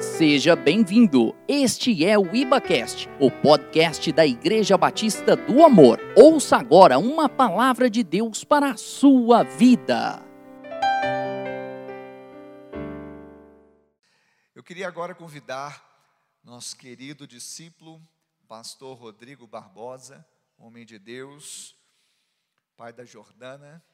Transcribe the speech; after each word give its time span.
Seja 0.00 0.54
bem-vindo. 0.54 1.34
Este 1.48 2.04
é 2.04 2.16
o 2.16 2.32
IbaCast, 2.32 3.08
o 3.18 3.32
podcast 3.32 4.12
da 4.12 4.24
Igreja 4.24 4.78
Batista 4.78 5.34
do 5.34 5.64
Amor. 5.64 5.98
Ouça 6.16 6.56
agora 6.56 7.00
uma 7.00 7.28
palavra 7.28 7.90
de 7.90 8.04
Deus 8.04 8.44
para 8.44 8.70
a 8.70 8.76
sua 8.76 9.42
vida. 9.42 10.22
Eu 14.54 14.62
queria 14.62 14.86
agora 14.86 15.16
convidar 15.16 15.84
nosso 16.44 16.76
querido 16.76 17.26
discípulo, 17.26 18.00
pastor 18.46 18.96
Rodrigo 18.96 19.48
Barbosa, 19.48 20.24
homem 20.56 20.86
de 20.86 20.96
Deus, 21.00 21.74
pai 22.76 22.92
da 22.92 23.04
Jordana, 23.04 23.84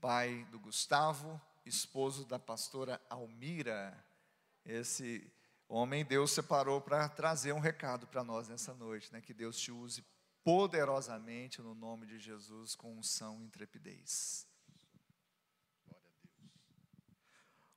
pai 0.00 0.44
do 0.50 0.58
Gustavo, 0.58 1.40
esposo 1.64 2.24
da 2.24 2.40
pastora 2.40 3.00
Almira. 3.08 4.04
Esse 4.64 5.30
homem 5.68 6.04
Deus 6.04 6.30
separou 6.30 6.80
para 6.80 7.08
trazer 7.08 7.52
um 7.52 7.60
recado 7.60 8.06
para 8.06 8.24
nós 8.24 8.48
nessa 8.48 8.74
noite, 8.74 9.12
né? 9.12 9.20
Que 9.20 9.34
Deus 9.34 9.58
te 9.58 9.70
use 9.72 10.04
poderosamente 10.42 11.62
no 11.62 11.74
nome 11.74 12.06
de 12.06 12.18
Jesus 12.18 12.74
com 12.74 12.98
unção 12.98 13.40
e 13.40 13.46
intrepidez. 13.46 14.46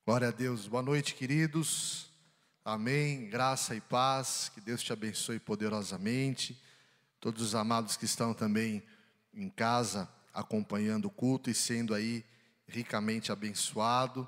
Glória 0.05 0.29
a 0.29 0.31
Deus. 0.31 0.67
Boa 0.67 0.83
noite, 0.83 1.15
queridos. 1.15 2.09
Amém. 2.63 3.29
Graça 3.29 3.75
e 3.75 3.81
paz. 3.81 4.49
Que 4.53 4.61
Deus 4.61 4.81
te 4.81 4.91
abençoe 4.91 5.39
poderosamente. 5.39 6.61
Todos 7.19 7.41
os 7.41 7.55
amados 7.55 7.97
que 7.97 8.05
estão 8.05 8.33
também 8.33 8.83
em 9.33 9.49
casa 9.49 10.09
acompanhando 10.33 11.05
o 11.05 11.11
culto 11.11 11.49
e 11.49 11.53
sendo 11.53 11.93
aí 11.93 12.25
ricamente 12.67 13.31
abençoado. 13.31 14.27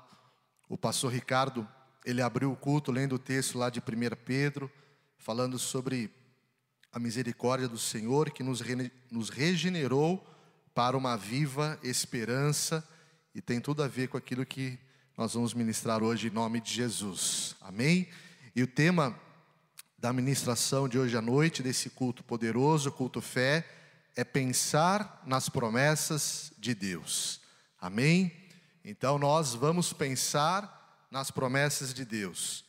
O 0.68 0.76
pastor 0.76 1.12
Ricardo 1.12 1.68
ele 2.04 2.22
abriu 2.22 2.52
o 2.52 2.56
culto 2.56 2.90
lendo 2.90 3.14
o 3.14 3.18
texto 3.18 3.58
lá 3.58 3.68
de 3.70 3.80
1 3.80 3.82
Pedro, 4.24 4.70
falando 5.18 5.58
sobre 5.58 6.10
a 6.92 6.98
misericórdia 6.98 7.68
do 7.68 7.78
Senhor 7.78 8.30
que 8.30 8.42
nos, 8.42 8.62
nos 9.10 9.28
regenerou 9.28 10.26
para 10.74 10.96
uma 10.96 11.16
viva 11.16 11.78
esperança 11.82 12.86
e 13.34 13.40
tem 13.40 13.60
tudo 13.60 13.82
a 13.82 13.88
ver 13.88 14.08
com 14.08 14.16
aquilo 14.16 14.44
que 14.46 14.78
nós 15.16 15.34
vamos 15.34 15.52
ministrar 15.52 16.02
hoje 16.02 16.28
em 16.28 16.30
nome 16.30 16.60
de 16.60 16.72
Jesus. 16.72 17.54
Amém? 17.60 18.08
E 18.56 18.62
o 18.62 18.66
tema 18.66 19.18
da 19.98 20.12
ministração 20.12 20.88
de 20.88 20.98
hoje 20.98 21.16
à 21.16 21.20
noite, 21.20 21.62
desse 21.62 21.90
culto 21.90 22.24
poderoso, 22.24 22.90
culto 22.90 23.20
fé, 23.20 23.68
é 24.16 24.24
pensar 24.24 25.22
nas 25.26 25.48
promessas 25.48 26.52
de 26.58 26.74
Deus. 26.74 27.40
Amém? 27.78 28.32
Então 28.84 29.18
nós 29.18 29.54
vamos 29.54 29.92
pensar 29.92 30.79
nas 31.10 31.30
promessas 31.30 31.92
de 31.92 32.04
Deus. 32.04 32.64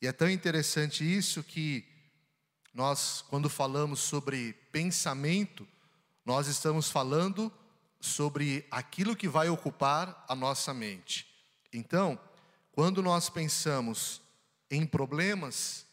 E 0.00 0.06
é 0.06 0.12
tão 0.12 0.30
interessante 0.30 1.04
isso 1.04 1.42
que 1.42 1.84
nós, 2.72 3.24
quando 3.28 3.50
falamos 3.50 4.00
sobre 4.00 4.52
pensamento, 4.70 5.66
nós 6.24 6.46
estamos 6.46 6.88
falando 6.88 7.52
sobre 8.00 8.66
aquilo 8.70 9.16
que 9.16 9.28
vai 9.28 9.48
ocupar 9.48 10.24
a 10.28 10.34
nossa 10.34 10.72
mente. 10.72 11.26
Então, 11.72 12.18
quando 12.72 13.02
nós 13.02 13.28
pensamos 13.28 14.22
em 14.70 14.86
problemas, 14.86 15.84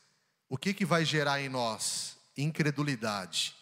o 0.48 0.58
que, 0.58 0.74
que 0.74 0.86
vai 0.86 1.04
gerar 1.04 1.42
em 1.42 1.50
nós? 1.50 2.18
Incredulidade. 2.38 3.56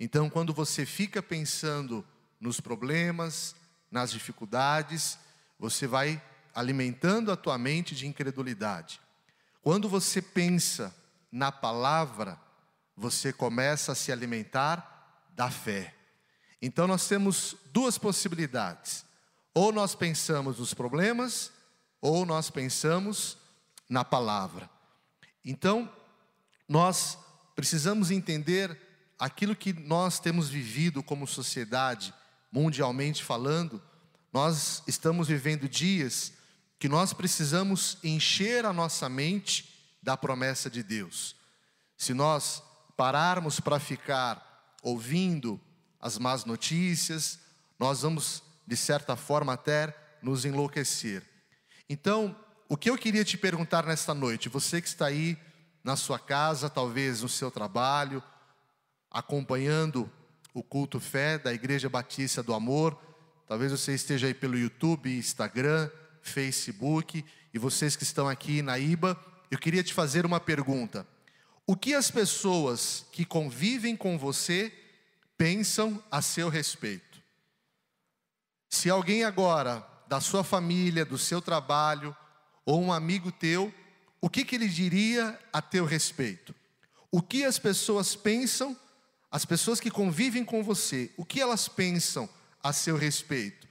Então, 0.00 0.28
quando 0.28 0.52
você 0.52 0.84
fica 0.84 1.22
pensando 1.22 2.04
nos 2.40 2.60
problemas, 2.60 3.54
nas 3.90 4.10
dificuldades, 4.10 5.18
você 5.58 5.86
vai 5.86 6.20
alimentando 6.56 7.30
a 7.30 7.36
tua 7.36 7.58
mente 7.58 7.94
de 7.94 8.06
incredulidade. 8.06 8.98
Quando 9.60 9.90
você 9.90 10.22
pensa 10.22 10.96
na 11.30 11.52
palavra, 11.52 12.40
você 12.96 13.30
começa 13.30 13.92
a 13.92 13.94
se 13.94 14.10
alimentar 14.10 15.28
da 15.34 15.50
fé. 15.50 15.94
Então 16.62 16.86
nós 16.86 17.06
temos 17.06 17.54
duas 17.72 17.98
possibilidades. 17.98 19.04
Ou 19.52 19.70
nós 19.70 19.94
pensamos 19.94 20.58
nos 20.58 20.72
problemas, 20.72 21.52
ou 22.00 22.24
nós 22.24 22.50
pensamos 22.50 23.36
na 23.88 24.02
palavra. 24.04 24.68
Então, 25.44 25.90
nós 26.68 27.18
precisamos 27.54 28.10
entender 28.10 28.78
aquilo 29.18 29.56
que 29.56 29.72
nós 29.72 30.18
temos 30.18 30.48
vivido 30.48 31.02
como 31.02 31.26
sociedade, 31.26 32.12
mundialmente 32.50 33.22
falando. 33.22 33.82
Nós 34.32 34.82
estamos 34.86 35.28
vivendo 35.28 35.68
dias 35.68 36.35
que 36.78 36.88
nós 36.88 37.12
precisamos 37.12 37.98
encher 38.04 38.64
a 38.64 38.72
nossa 38.72 39.08
mente 39.08 39.98
da 40.02 40.16
promessa 40.16 40.68
de 40.68 40.82
Deus. 40.82 41.34
Se 41.96 42.12
nós 42.12 42.62
pararmos 42.96 43.60
para 43.60 43.80
ficar 43.80 44.76
ouvindo 44.82 45.60
as 46.00 46.18
más 46.18 46.44
notícias, 46.44 47.38
nós 47.78 48.02
vamos, 48.02 48.42
de 48.66 48.76
certa 48.76 49.16
forma, 49.16 49.54
até 49.54 49.94
nos 50.22 50.44
enlouquecer. 50.44 51.22
Então, 51.88 52.36
o 52.68 52.76
que 52.76 52.90
eu 52.90 52.98
queria 52.98 53.24
te 53.24 53.38
perguntar 53.38 53.86
nesta 53.86 54.12
noite, 54.12 54.48
você 54.48 54.80
que 54.80 54.88
está 54.88 55.06
aí 55.06 55.38
na 55.82 55.96
sua 55.96 56.18
casa, 56.18 56.68
talvez 56.68 57.22
no 57.22 57.28
seu 57.28 57.50
trabalho, 57.50 58.22
acompanhando 59.10 60.10
o 60.52 60.62
culto 60.62 60.98
fé 60.98 61.38
da 61.38 61.52
Igreja 61.52 61.88
Batista 61.88 62.42
do 62.42 62.54
Amor, 62.54 62.98
talvez 63.46 63.72
você 63.72 63.94
esteja 63.94 64.26
aí 64.26 64.34
pelo 64.34 64.58
YouTube, 64.58 65.16
Instagram, 65.16 65.90
Facebook 66.28 67.24
e 67.52 67.58
vocês 67.58 67.96
que 67.96 68.02
estão 68.02 68.28
aqui 68.28 68.62
na 68.62 68.78
IBA, 68.78 69.18
eu 69.50 69.58
queria 69.58 69.82
te 69.82 69.94
fazer 69.94 70.26
uma 70.26 70.40
pergunta. 70.40 71.06
O 71.66 71.76
que 71.76 71.94
as 71.94 72.10
pessoas 72.10 73.06
que 73.10 73.24
convivem 73.24 73.96
com 73.96 74.18
você 74.18 74.72
pensam 75.36 76.02
a 76.10 76.22
seu 76.22 76.48
respeito? 76.48 77.22
Se 78.68 78.90
alguém 78.90 79.24
agora 79.24 79.86
da 80.08 80.20
sua 80.20 80.44
família, 80.44 81.04
do 81.04 81.18
seu 81.18 81.40
trabalho, 81.40 82.16
ou 82.64 82.82
um 82.82 82.92
amigo 82.92 83.30
teu, 83.32 83.72
o 84.20 84.28
que, 84.28 84.44
que 84.44 84.56
ele 84.56 84.68
diria 84.68 85.38
a 85.52 85.62
teu 85.62 85.84
respeito? 85.84 86.54
O 87.10 87.22
que 87.22 87.44
as 87.44 87.58
pessoas 87.58 88.14
pensam, 88.16 88.76
as 89.30 89.44
pessoas 89.44 89.80
que 89.80 89.90
convivem 89.90 90.44
com 90.44 90.62
você, 90.62 91.12
o 91.16 91.24
que 91.24 91.40
elas 91.40 91.68
pensam 91.68 92.28
a 92.62 92.72
seu 92.72 92.96
respeito? 92.96 93.66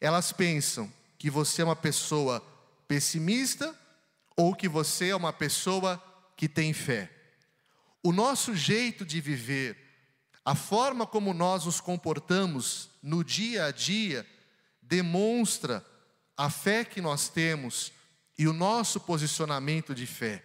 Elas 0.00 0.32
pensam 0.32 0.92
que 1.18 1.28
você 1.28 1.62
é 1.62 1.64
uma 1.64 1.76
pessoa 1.76 2.42
pessimista 2.86 3.76
ou 4.36 4.54
que 4.54 4.68
você 4.68 5.08
é 5.08 5.16
uma 5.16 5.32
pessoa 5.32 6.02
que 6.36 6.48
tem 6.48 6.72
fé. 6.72 7.10
O 8.02 8.12
nosso 8.12 8.54
jeito 8.54 9.04
de 9.04 9.20
viver, 9.20 9.76
a 10.44 10.54
forma 10.54 11.06
como 11.06 11.34
nós 11.34 11.64
nos 11.64 11.80
comportamos 11.80 12.90
no 13.02 13.24
dia 13.24 13.66
a 13.66 13.70
dia, 13.72 14.24
demonstra 14.80 15.84
a 16.36 16.48
fé 16.48 16.84
que 16.84 17.00
nós 17.00 17.28
temos 17.28 17.92
e 18.38 18.46
o 18.46 18.52
nosso 18.52 19.00
posicionamento 19.00 19.92
de 19.92 20.06
fé. 20.06 20.44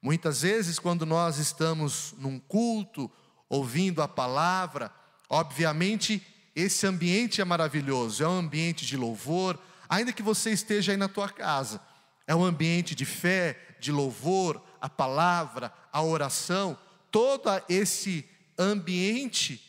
Muitas 0.00 0.42
vezes, 0.42 0.78
quando 0.78 1.04
nós 1.04 1.38
estamos 1.38 2.14
num 2.18 2.38
culto, 2.38 3.10
ouvindo 3.48 4.00
a 4.00 4.06
palavra, 4.06 4.94
obviamente 5.28 6.24
esse 6.54 6.86
ambiente 6.86 7.40
é 7.40 7.44
maravilhoso, 7.44 8.22
é 8.22 8.28
um 8.28 8.38
ambiente 8.38 8.86
de 8.86 8.96
louvor, 8.96 9.58
ainda 9.88 10.12
que 10.12 10.22
você 10.22 10.50
esteja 10.50 10.92
aí 10.92 10.98
na 10.98 11.08
tua 11.08 11.28
casa. 11.28 11.80
É 12.26 12.34
um 12.34 12.44
ambiente 12.44 12.94
de 12.94 13.04
fé, 13.04 13.58
de 13.80 13.90
louvor, 13.90 14.62
a 14.80 14.88
palavra, 14.88 15.72
a 15.92 16.02
oração, 16.02 16.78
todo 17.10 17.48
esse 17.68 18.28
ambiente 18.58 19.64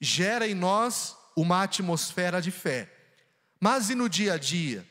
gera 0.00 0.48
em 0.48 0.54
nós 0.54 1.16
uma 1.36 1.62
atmosfera 1.62 2.40
de 2.40 2.50
fé. 2.50 2.90
Mas 3.60 3.90
e 3.90 3.94
no 3.94 4.08
dia 4.08 4.34
a 4.34 4.38
dia? 4.38 4.86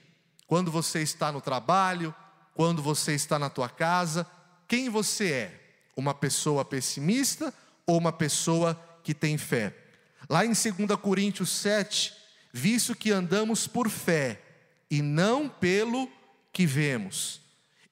Quando 0.47 0.71
você 0.71 1.01
está 1.01 1.31
no 1.31 1.41
trabalho, 1.41 2.13
quando 2.53 2.81
você 2.81 3.13
está 3.13 3.37
na 3.37 3.49
tua 3.49 3.69
casa, 3.69 4.25
quem 4.67 4.89
você 4.89 5.31
é? 5.31 5.79
Uma 5.95 6.13
pessoa 6.13 6.63
pessimista 6.63 7.53
ou 7.85 7.97
uma 7.97 8.11
pessoa 8.11 8.79
que 9.03 9.13
tem 9.13 9.37
fé? 9.37 9.75
Lá 10.29 10.45
em 10.45 10.49
2 10.49 10.99
Coríntios 11.01 11.49
7, 11.49 12.13
visto 12.53 12.95
que 12.95 13.11
andamos 13.11 13.67
por 13.67 13.89
fé 13.89 14.41
e 14.89 15.01
não 15.01 15.47
pelo 15.47 16.09
que 16.51 16.65
vemos. 16.65 17.41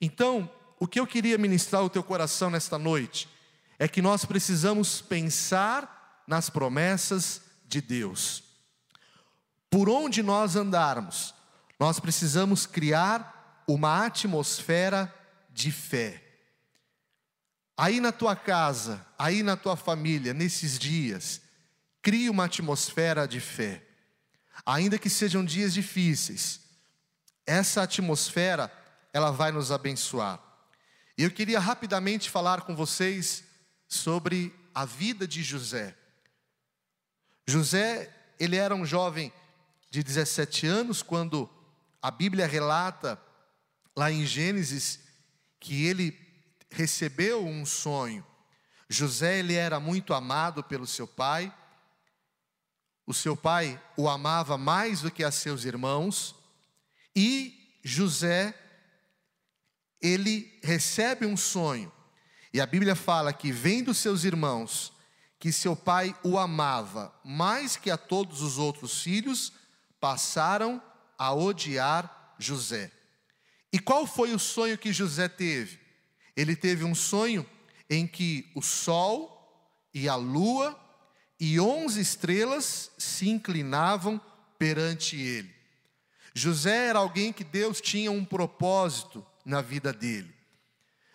Então, 0.02 0.50
o 0.80 0.88
que 0.88 1.00
eu 1.00 1.08
queria 1.08 1.38
ministrar 1.38 1.82
ao 1.82 1.90
teu 1.90 2.04
coração 2.04 2.50
nesta 2.50 2.78
noite 2.78 3.28
é 3.80 3.88
que 3.88 4.02
nós 4.02 4.26
precisamos 4.26 5.02
pensar 5.02 6.24
nas 6.28 6.50
promessas 6.50 7.42
de 7.68 7.82
Deus. 7.82 8.44
Por 9.70 9.90
onde 9.90 10.24
nós 10.24 10.56
andarmos, 10.56 11.34
nós 11.80 12.00
precisamos 12.00 12.66
criar 12.66 13.64
uma 13.68 14.06
atmosfera 14.06 15.14
de 15.52 15.72
fé. 15.72 16.24
Aí 17.76 18.00
na 18.00 18.12
tua 18.12 18.36
casa, 18.36 19.06
aí 19.20 19.44
na 19.44 19.56
tua 19.56 19.76
família, 19.76 20.34
nesses 20.34 20.80
dias, 20.80 21.42
crie 22.02 22.30
uma 22.30 22.46
atmosfera 22.46 23.28
de 23.28 23.40
fé. 23.40 23.84
Ainda 24.66 24.98
que 24.98 25.10
sejam 25.10 25.46
dias 25.46 25.74
difíceis, 25.74 26.62
essa 27.48 27.84
atmosfera, 27.84 28.72
ela 29.14 29.32
vai 29.32 29.54
nos 29.54 29.72
abençoar. 29.72 30.44
E 31.18 31.24
eu 31.24 31.32
queria 31.32 31.60
rapidamente 31.60 32.30
falar 32.30 32.62
com 32.62 32.76
vocês 32.76 33.46
sobre 33.88 34.54
a 34.76 34.84
vida 34.84 35.26
de 35.26 35.42
José. 35.42 35.96
José, 37.48 38.14
ele 38.38 38.58
era 38.58 38.76
um 38.76 38.86
jovem 38.86 39.32
de 39.90 40.04
17 40.04 40.68
anos 40.68 41.02
quando 41.02 41.50
a 42.02 42.12
Bíblia 42.12 42.46
relata 42.46 43.20
lá 43.96 44.12
em 44.12 44.26
Gênesis 44.26 45.00
que 45.60 45.86
ele 45.86 46.16
recebeu 46.70 47.44
um 47.44 47.66
sonho. 47.66 48.26
José 48.90 49.40
ele 49.40 49.56
era 49.56 49.80
muito 49.80 50.14
amado 50.14 50.64
pelo 50.64 50.86
seu 50.86 51.08
pai. 51.08 51.52
O 53.06 53.14
seu 53.14 53.36
pai 53.38 53.82
o 53.96 54.10
amava 54.10 54.58
mais 54.58 55.02
do 55.02 55.10
que 55.10 55.24
a 55.24 55.32
seus 55.32 55.64
irmãos 55.64 56.37
e 57.20 57.80
José 57.84 58.54
ele 60.00 60.60
recebe 60.62 61.26
um 61.26 61.36
sonho. 61.36 61.92
E 62.54 62.62
a 62.62 62.66
Bíblia 62.68 62.96
fala 62.96 63.34
que 63.34 63.52
vendo 63.52 63.92
seus 63.92 64.24
irmãos 64.24 64.94
que 65.40 65.52
seu 65.52 65.76
pai 65.76 66.16
o 66.24 66.38
amava 66.38 67.12
mais 67.26 67.76
que 67.76 67.90
a 67.90 67.98
todos 67.98 68.42
os 68.42 68.60
outros 68.60 69.02
filhos, 69.02 69.52
passaram 70.00 70.82
a 71.18 71.34
odiar 71.34 72.36
José. 72.38 72.92
E 73.74 73.80
qual 73.80 74.06
foi 74.06 74.34
o 74.34 74.40
sonho 74.40 74.78
que 74.78 74.94
José 74.94 75.28
teve? 75.28 75.80
Ele 76.36 76.56
teve 76.56 76.84
um 76.84 76.94
sonho 76.94 77.44
em 77.90 78.06
que 78.06 78.52
o 78.56 78.62
sol 78.62 79.82
e 79.92 80.08
a 80.08 80.16
lua 80.16 80.80
e 81.40 81.60
onze 81.60 82.00
estrelas 82.00 82.92
se 82.96 83.28
inclinavam 83.28 84.22
perante 84.60 85.16
ele. 85.20 85.57
José 86.38 86.90
era 86.90 87.00
alguém 87.00 87.34
que 87.34 87.44
Deus 87.44 87.82
tinha 87.82 88.12
um 88.12 88.24
propósito 88.24 89.26
na 89.44 89.60
vida 89.60 89.92
dele. 89.92 90.32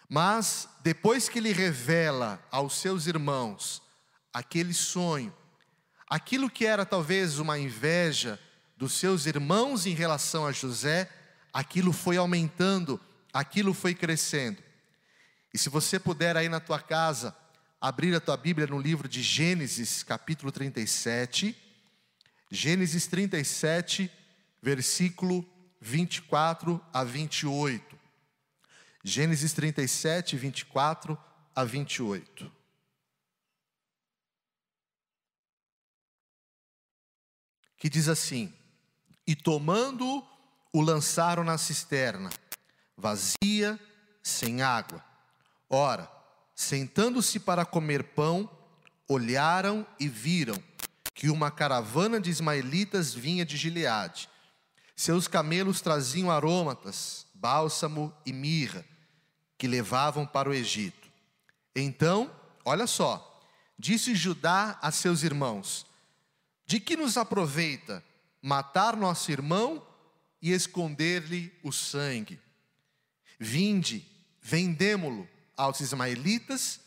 Mas 0.08 0.68
depois 0.82 1.28
que 1.28 1.38
ele 1.38 1.52
revela 1.52 2.44
aos 2.50 2.76
seus 2.76 3.06
irmãos 3.06 3.80
aquele 4.34 4.74
sonho, 4.74 5.32
aquilo 6.08 6.50
que 6.50 6.66
era 6.66 6.84
talvez 6.84 7.38
uma 7.38 7.56
inveja 7.56 8.38
dos 8.76 8.94
seus 8.94 9.26
irmãos 9.26 9.86
em 9.86 9.94
relação 9.94 10.44
a 10.44 10.50
José, 10.50 11.08
aquilo 11.52 11.92
foi 11.92 12.16
aumentando, 12.16 13.00
aquilo 13.32 13.72
foi 13.72 13.94
crescendo. 13.94 14.60
E 15.54 15.58
se 15.58 15.68
você 15.68 16.00
puder 16.00 16.36
aí 16.36 16.48
na 16.48 16.58
tua 16.58 16.80
casa 16.80 17.34
abrir 17.80 18.12
a 18.14 18.20
tua 18.20 18.36
Bíblia 18.36 18.66
no 18.66 18.80
livro 18.80 19.08
de 19.08 19.22
Gênesis, 19.22 20.02
capítulo 20.02 20.50
37, 20.50 21.56
Gênesis 22.50 23.06
37, 23.06 24.10
versículo 24.62 25.44
24 25.80 26.80
a 26.92 27.02
28. 27.02 27.98
Gênesis 29.02 29.52
37, 29.52 30.36
24 30.36 31.18
a 31.54 31.64
28. 31.64 32.50
Que 37.76 37.90
diz 37.90 38.08
assim: 38.08 38.54
E 39.26 39.34
tomando-o, 39.34 40.24
o 40.72 40.80
lançaram 40.80 41.42
na 41.42 41.58
cisterna, 41.58 42.30
vazia, 42.96 43.78
sem 44.22 44.62
água. 44.62 45.04
Ora, 45.68 46.08
sentando-se 46.54 47.40
para 47.40 47.64
comer 47.64 48.04
pão, 48.14 48.48
olharam 49.08 49.84
e 49.98 50.08
viram 50.08 50.62
que 51.12 51.28
uma 51.28 51.50
caravana 51.50 52.20
de 52.20 52.30
ismaelitas 52.30 53.12
vinha 53.12 53.44
de 53.44 53.56
Gileade. 53.56 54.28
Seus 54.94 55.26
camelos 55.26 55.80
traziam 55.80 56.30
aromatas, 56.30 57.26
bálsamo 57.34 58.14
e 58.24 58.32
mirra, 58.32 58.84
que 59.58 59.66
levavam 59.66 60.26
para 60.26 60.48
o 60.48 60.54
Egito. 60.54 61.08
Então, 61.74 62.30
olha 62.64 62.86
só, 62.86 63.40
disse 63.78 64.14
Judá 64.14 64.78
a 64.80 64.90
seus 64.90 65.22
irmãos: 65.22 65.86
De 66.66 66.78
que 66.78 66.96
nos 66.96 67.16
aproveita 67.16 68.04
matar 68.40 68.96
nosso 68.96 69.30
irmão 69.30 69.84
e 70.40 70.52
esconder-lhe 70.52 71.52
o 71.62 71.72
sangue? 71.72 72.38
Vinde, 73.38 74.06
vendemo-lo 74.40 75.28
aos 75.56 75.80
ismaelitas, 75.80 76.80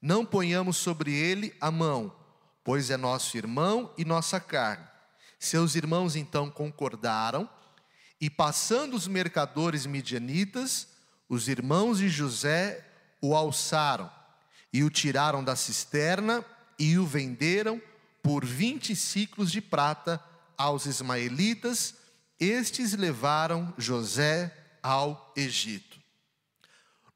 não 0.00 0.24
ponhamos 0.24 0.76
sobre 0.76 1.12
ele 1.12 1.54
a 1.60 1.70
mão, 1.70 2.14
pois 2.62 2.90
é 2.90 2.96
nosso 2.96 3.36
irmão 3.36 3.92
e 3.98 4.04
nossa 4.04 4.38
carne. 4.38 4.86
Seus 5.38 5.74
irmãos 5.74 6.16
então 6.16 6.50
concordaram, 6.50 7.48
e 8.20 8.28
passando 8.28 8.96
os 8.96 9.06
mercadores 9.06 9.86
midianitas, 9.86 10.88
os 11.28 11.46
irmãos 11.46 11.98
de 11.98 12.08
José 12.08 12.84
o 13.20 13.34
alçaram 13.34 14.10
e 14.72 14.82
o 14.82 14.90
tiraram 14.90 15.44
da 15.44 15.54
cisterna 15.54 16.44
e 16.78 16.98
o 16.98 17.06
venderam 17.06 17.80
por 18.22 18.44
vinte 18.44 18.96
ciclos 18.96 19.52
de 19.52 19.60
prata 19.60 20.22
aos 20.56 20.86
ismaelitas. 20.86 21.94
Estes 22.40 22.92
levaram 22.92 23.72
José 23.78 24.52
ao 24.82 25.32
Egito. 25.36 25.98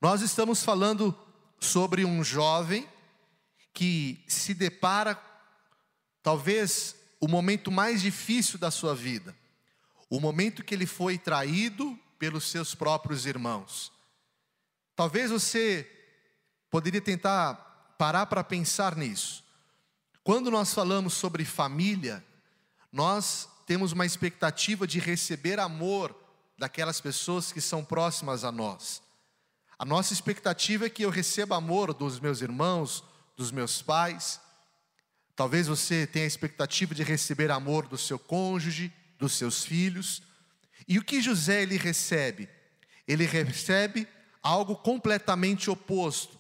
Nós 0.00 0.20
estamos 0.20 0.62
falando 0.62 1.16
sobre 1.60 2.04
um 2.04 2.22
jovem 2.22 2.88
que 3.72 4.24
se 4.28 4.54
depara, 4.54 5.20
talvez, 6.22 6.96
o 7.22 7.28
momento 7.28 7.70
mais 7.70 8.02
difícil 8.02 8.58
da 8.58 8.68
sua 8.68 8.96
vida, 8.96 9.32
o 10.10 10.18
momento 10.18 10.64
que 10.64 10.74
ele 10.74 10.86
foi 10.86 11.16
traído 11.16 11.96
pelos 12.18 12.50
seus 12.50 12.74
próprios 12.74 13.26
irmãos. 13.26 13.92
Talvez 14.96 15.30
você 15.30 15.88
poderia 16.68 17.00
tentar 17.00 17.94
parar 17.96 18.26
para 18.26 18.42
pensar 18.42 18.96
nisso. 18.96 19.44
Quando 20.24 20.50
nós 20.50 20.74
falamos 20.74 21.14
sobre 21.14 21.44
família, 21.44 22.24
nós 22.90 23.48
temos 23.66 23.92
uma 23.92 24.04
expectativa 24.04 24.84
de 24.84 24.98
receber 24.98 25.60
amor 25.60 26.12
daquelas 26.58 27.00
pessoas 27.00 27.52
que 27.52 27.60
são 27.60 27.84
próximas 27.84 28.42
a 28.42 28.50
nós. 28.50 29.00
A 29.78 29.84
nossa 29.84 30.12
expectativa 30.12 30.86
é 30.86 30.90
que 30.90 31.04
eu 31.04 31.10
receba 31.10 31.56
amor 31.56 31.94
dos 31.94 32.18
meus 32.18 32.40
irmãos, 32.40 33.04
dos 33.36 33.52
meus 33.52 33.80
pais. 33.80 34.40
Talvez 35.34 35.66
você 35.66 36.06
tenha 36.06 36.24
a 36.24 36.28
expectativa 36.28 36.94
de 36.94 37.02
receber 37.02 37.50
amor 37.50 37.86
do 37.86 37.96
seu 37.96 38.18
cônjuge, 38.18 38.92
dos 39.18 39.32
seus 39.32 39.64
filhos. 39.64 40.22
E 40.86 40.98
o 40.98 41.04
que 41.04 41.22
José 41.22 41.62
ele 41.62 41.76
recebe? 41.76 42.48
Ele 43.06 43.24
recebe 43.24 44.06
algo 44.42 44.76
completamente 44.76 45.70
oposto. 45.70 46.38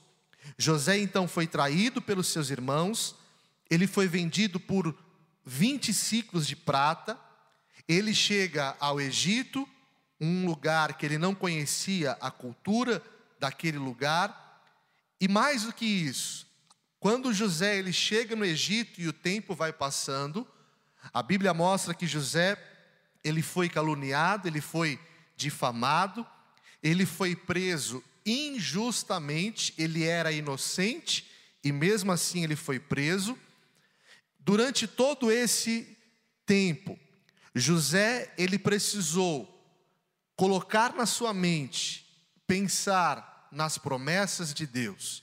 José 0.58 0.98
então 0.98 1.26
foi 1.28 1.46
traído 1.46 2.02
pelos 2.02 2.26
seus 2.26 2.50
irmãos, 2.50 3.14
ele 3.70 3.86
foi 3.86 4.08
vendido 4.08 4.58
por 4.58 4.94
20 5.44 5.92
ciclos 5.92 6.46
de 6.46 6.56
prata, 6.56 7.18
ele 7.88 8.14
chega 8.14 8.76
ao 8.78 9.00
Egito, 9.00 9.68
um 10.20 10.46
lugar 10.46 10.96
que 10.96 11.06
ele 11.06 11.18
não 11.18 11.34
conhecia 11.34 12.12
a 12.20 12.30
cultura 12.30 13.02
daquele 13.38 13.78
lugar, 13.78 14.60
e 15.20 15.28
mais 15.28 15.64
do 15.64 15.72
que 15.72 15.84
isso, 15.84 16.46
quando 17.02 17.34
José 17.34 17.80
ele 17.80 17.92
chega 17.92 18.36
no 18.36 18.44
Egito 18.44 19.00
e 19.00 19.08
o 19.08 19.12
tempo 19.12 19.56
vai 19.56 19.72
passando, 19.72 20.46
a 21.12 21.20
Bíblia 21.20 21.52
mostra 21.52 21.92
que 21.94 22.06
José 22.06 22.56
ele 23.24 23.42
foi 23.42 23.68
caluniado, 23.68 24.46
ele 24.46 24.60
foi 24.60 25.00
difamado, 25.36 26.24
ele 26.80 27.04
foi 27.04 27.34
preso 27.34 28.04
injustamente, 28.24 29.74
ele 29.76 30.04
era 30.04 30.30
inocente 30.30 31.28
e 31.64 31.72
mesmo 31.72 32.12
assim 32.12 32.44
ele 32.44 32.54
foi 32.54 32.78
preso. 32.78 33.36
Durante 34.38 34.86
todo 34.86 35.32
esse 35.32 35.98
tempo, 36.46 36.96
José 37.52 38.32
ele 38.38 38.60
precisou 38.60 39.60
colocar 40.36 40.94
na 40.94 41.04
sua 41.04 41.34
mente, 41.34 42.06
pensar 42.46 43.48
nas 43.50 43.76
promessas 43.76 44.54
de 44.54 44.68
Deus. 44.68 45.21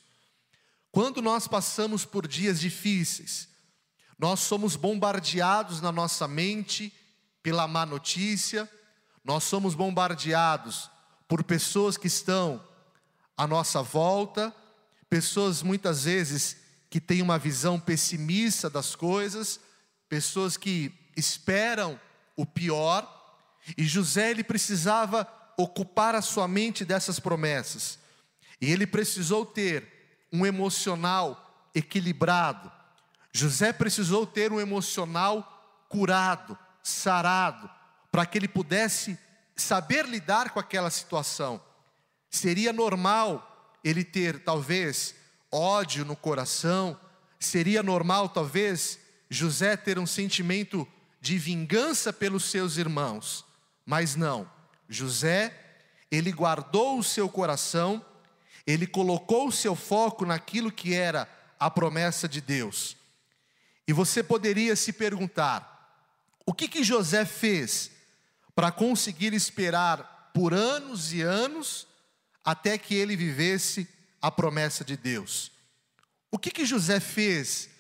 Quando 0.92 1.22
nós 1.22 1.48
passamos 1.48 2.06
por 2.06 2.28
dias 2.28 2.60
difíceis, 2.60 3.48
nós 4.18 4.40
somos 4.40 4.76
bombardeados 4.76 5.82
na 5.82 5.92
nossa 5.92 6.28
mente 6.28 6.94
pela 7.44 7.68
má 7.68 7.86
notícia, 7.86 8.70
nós 9.24 9.44
somos 9.44 9.76
bombardeados 9.76 10.90
por 11.28 11.44
pessoas 11.44 11.96
que 11.96 12.08
estão 12.08 12.62
à 13.38 13.46
nossa 13.46 13.82
volta, 13.82 14.54
pessoas 15.10 15.62
muitas 15.62 16.04
vezes 16.04 16.58
que 16.90 17.00
têm 17.00 17.22
uma 17.22 17.38
visão 17.38 17.80
pessimista 17.80 18.70
das 18.70 18.96
coisas, 18.96 19.60
pessoas 20.10 20.58
que 20.58 20.92
esperam 21.16 22.00
o 22.36 22.46
pior, 22.46 23.16
e 23.78 23.84
José 23.84 24.32
ele 24.32 24.44
precisava 24.44 25.28
ocupar 25.58 26.16
a 26.16 26.22
sua 26.22 26.48
mente 26.48 26.84
dessas 26.84 27.20
promessas. 27.20 28.00
E 28.60 28.72
ele 28.72 28.88
precisou 28.88 29.46
ter 29.46 29.99
um 30.32 30.46
emocional 30.46 31.70
equilibrado. 31.74 32.72
José 33.32 33.72
precisou 33.72 34.26
ter 34.26 34.52
um 34.52 34.60
emocional 34.60 35.86
curado, 35.88 36.58
sarado, 36.84 37.70
para 38.12 38.26
que 38.26 38.38
ele 38.38 38.48
pudesse 38.48 39.18
saber 39.56 40.06
lidar 40.06 40.52
com 40.52 40.60
aquela 40.60 40.90
situação. 40.90 41.62
Seria 42.30 42.72
normal 42.74 43.78
ele 43.84 44.04
ter 44.04 44.44
talvez 44.44 45.16
ódio 45.52 46.06
no 46.06 46.16
coração, 46.16 47.00
seria 47.40 47.82
normal 47.82 48.30
talvez 48.30 49.00
José 49.30 49.78
ter 49.78 49.98
um 49.98 50.06
sentimento 50.06 50.88
de 51.22 51.38
vingança 51.38 52.14
pelos 52.14 52.46
seus 52.46 52.78
irmãos, 52.78 53.46
mas 53.86 54.16
não. 54.16 54.50
José, 54.88 55.54
ele 56.12 56.32
guardou 56.32 56.98
o 56.98 57.04
seu 57.04 57.30
coração, 57.30 58.04
ele 58.72 58.86
colocou 58.86 59.48
o 59.48 59.52
seu 59.52 59.76
foco 59.76 60.28
naquilo 60.28 60.72
que 60.72 60.94
era 60.94 61.28
a 61.60 61.72
promessa 61.72 62.30
de 62.30 62.40
Deus. 62.40 62.96
E 63.88 63.94
você 63.94 64.22
poderia 64.22 64.76
se 64.76 64.94
perguntar: 64.94 66.06
o 66.46 66.54
que 66.54 66.68
que 66.68 66.84
José 66.84 67.26
fez 67.26 67.90
para 68.54 68.72
conseguir 68.72 69.34
esperar 69.34 70.30
por 70.36 70.54
anos 70.54 71.12
e 71.12 71.24
anos 71.24 71.88
até 72.46 72.78
que 72.78 72.94
ele 72.94 73.16
vivesse 73.16 73.88
a 74.22 74.30
promessa 74.30 74.86
de 74.86 74.96
Deus? 74.96 75.52
O 76.30 76.38
que 76.38 76.52
que 76.52 76.64
José 76.64 77.00
fez 77.00 77.72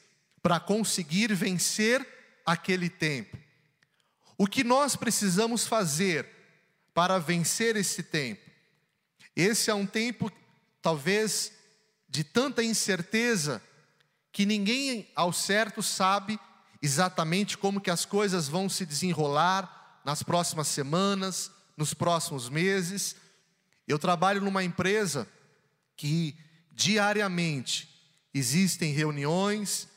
para 0.41 0.60
conseguir 0.60 1.31
vencer 1.36 2.05
aquele 2.43 2.89
tempo? 2.89 3.38
O 4.36 4.48
que 4.48 4.63
nós 4.63 4.96
precisamos 4.96 5.67
fazer 5.67 6.27
para 6.96 7.19
vencer 7.19 7.75
esse 7.75 8.01
tempo? 8.01 8.50
Esse 9.36 9.69
é 9.69 9.74
um 9.75 9.86
tempo, 9.86 10.31
talvez, 10.81 11.51
de 12.07 12.24
tanta 12.24 12.63
incerteza, 12.63 13.62
que 14.31 14.45
ninguém 14.45 15.09
ao 15.15 15.33
certo 15.33 15.81
sabe 15.81 16.39
exatamente 16.81 17.57
como 17.57 17.81
que 17.81 17.89
as 17.89 18.05
coisas 18.05 18.48
vão 18.48 18.69
se 18.69 18.86
desenrolar 18.86 20.01
nas 20.05 20.24
próximas 20.24 20.67
semanas, 20.67 21.51
nos 21.75 21.93
próximos 21.93 22.50
meses. 22.50 23.15
Eu 23.88 24.00
trabalho 24.00 24.41
numa 24.41 24.63
empresa 24.63 25.27
que 25.95 26.38
diariamente 26.71 27.89
existem 28.33 28.93
reuniões, 28.93 29.88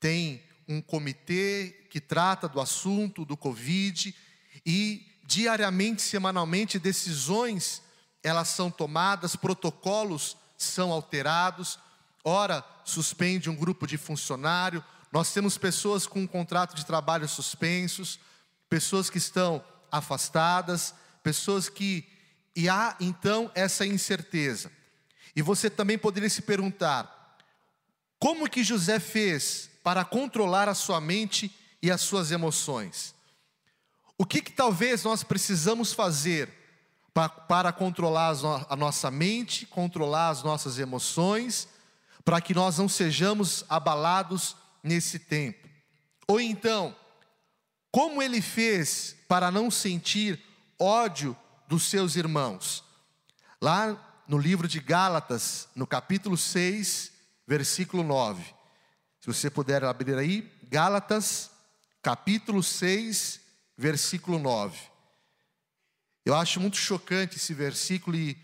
tem 0.00 0.42
um 0.66 0.80
comitê 0.80 1.86
que 1.90 2.00
trata 2.00 2.48
do 2.48 2.60
assunto 2.60 3.24
do 3.24 3.36
Covid 3.36 4.14
e 4.66 5.06
diariamente, 5.24 6.02
semanalmente, 6.02 6.78
decisões 6.78 7.83
elas 8.24 8.48
são 8.48 8.70
tomadas, 8.70 9.36
protocolos 9.36 10.36
são 10.56 10.90
alterados. 10.90 11.78
Ora, 12.24 12.64
suspende 12.84 13.50
um 13.50 13.54
grupo 13.54 13.86
de 13.86 13.98
funcionário. 13.98 14.82
Nós 15.12 15.32
temos 15.32 15.58
pessoas 15.58 16.06
com 16.06 16.20
um 16.20 16.26
contrato 16.26 16.74
de 16.74 16.86
trabalho 16.86 17.28
suspensos, 17.28 18.18
pessoas 18.68 19.10
que 19.10 19.18
estão 19.18 19.62
afastadas, 19.92 20.94
pessoas 21.22 21.68
que 21.68 22.08
e 22.56 22.68
há 22.68 22.96
então 22.98 23.50
essa 23.54 23.84
incerteza. 23.84 24.72
E 25.36 25.42
você 25.42 25.68
também 25.68 25.98
poderia 25.98 26.30
se 26.30 26.42
perguntar: 26.42 27.36
como 28.18 28.48
que 28.48 28.64
José 28.64 28.98
fez 28.98 29.70
para 29.82 30.04
controlar 30.04 30.68
a 30.68 30.74
sua 30.74 31.00
mente 31.00 31.54
e 31.82 31.90
as 31.90 32.00
suas 32.00 32.30
emoções. 32.30 33.14
O 34.16 34.24
que, 34.24 34.40
que 34.40 34.52
talvez 34.52 35.04
nós 35.04 35.22
precisamos 35.22 35.92
fazer 35.92 36.63
para, 37.14 37.72
controlar 37.72 38.34
a 38.68 38.74
nossa 38.74 39.08
mente, 39.08 39.66
controlar 39.66 40.30
as 40.30 40.42
nossas 40.42 40.80
emoções, 40.80 41.68
para 42.24 42.40
que 42.40 42.52
nós 42.52 42.76
não 42.76 42.88
sejamos 42.88 43.64
abalados 43.68 44.56
nesse 44.82 45.20
tempo? 45.20 45.68
Ou 46.26 46.40
então, 46.40 46.94
como 47.92 48.20
ele 48.20 48.42
fez 48.42 49.16
para 49.28 49.52
não 49.52 49.70
sentir 49.70 50.42
ódio 50.76 51.36
dos 51.68 51.84
seus 51.84 52.16
irmãos? 52.16 52.82
Lá 53.62 53.96
no 54.26 54.36
livro 54.36 54.66
de 54.66 54.80
Gálatas, 54.80 55.68
no 55.76 55.86
capítulo 55.86 56.36
6, 56.36 57.12
versículo 57.46 58.02
9. 58.02 58.42
Se 59.20 59.26
você 59.28 59.48
puder 59.48 59.84
abrir 59.84 60.18
aí, 60.18 60.52
Gálatas, 60.64 61.50
capítulo 62.02 62.62
6, 62.62 63.40
versículo 63.78 64.38
9. 64.38 64.93
Eu 66.24 66.34
acho 66.34 66.58
muito 66.58 66.78
chocante 66.78 67.36
esse 67.36 67.52
versículo 67.52 68.16
e 68.16 68.36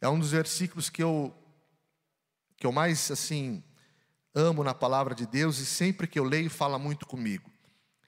é 0.00 0.08
um 0.08 0.18
dos 0.18 0.30
versículos 0.30 0.88
que 0.88 1.02
eu 1.02 1.34
que 2.56 2.64
eu 2.64 2.70
mais 2.70 3.10
assim 3.10 3.62
amo 4.32 4.62
na 4.62 4.72
palavra 4.72 5.14
de 5.14 5.26
Deus 5.26 5.58
e 5.58 5.66
sempre 5.66 6.06
que 6.06 6.18
eu 6.18 6.24
leio 6.24 6.48
fala 6.48 6.78
muito 6.78 7.06
comigo. 7.06 7.50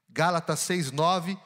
Gálatas 0.09 0.61
6:9. 0.61 1.37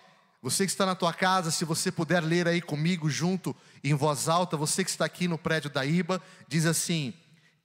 Você 0.43 0.65
que 0.65 0.71
está 0.71 0.87
na 0.87 0.95
tua 0.95 1.13
casa, 1.13 1.51
se 1.51 1.67
você 1.67 1.93
puder 1.93 2.23
ler 2.23 2.49
aí 2.49 2.63
comigo 2.63 3.11
junto 3.11 3.55
em 3.85 3.93
voz 3.93 4.27
alta, 4.29 4.57
você 4.57 4.83
que 4.83 4.91
está 4.91 5.05
aqui 5.05 5.29
no 5.29 5.37
prédio 5.37 5.71
da 5.71 5.85
IBA, 5.85 6.23
diz 6.49 6.67
assim: 6.67 7.15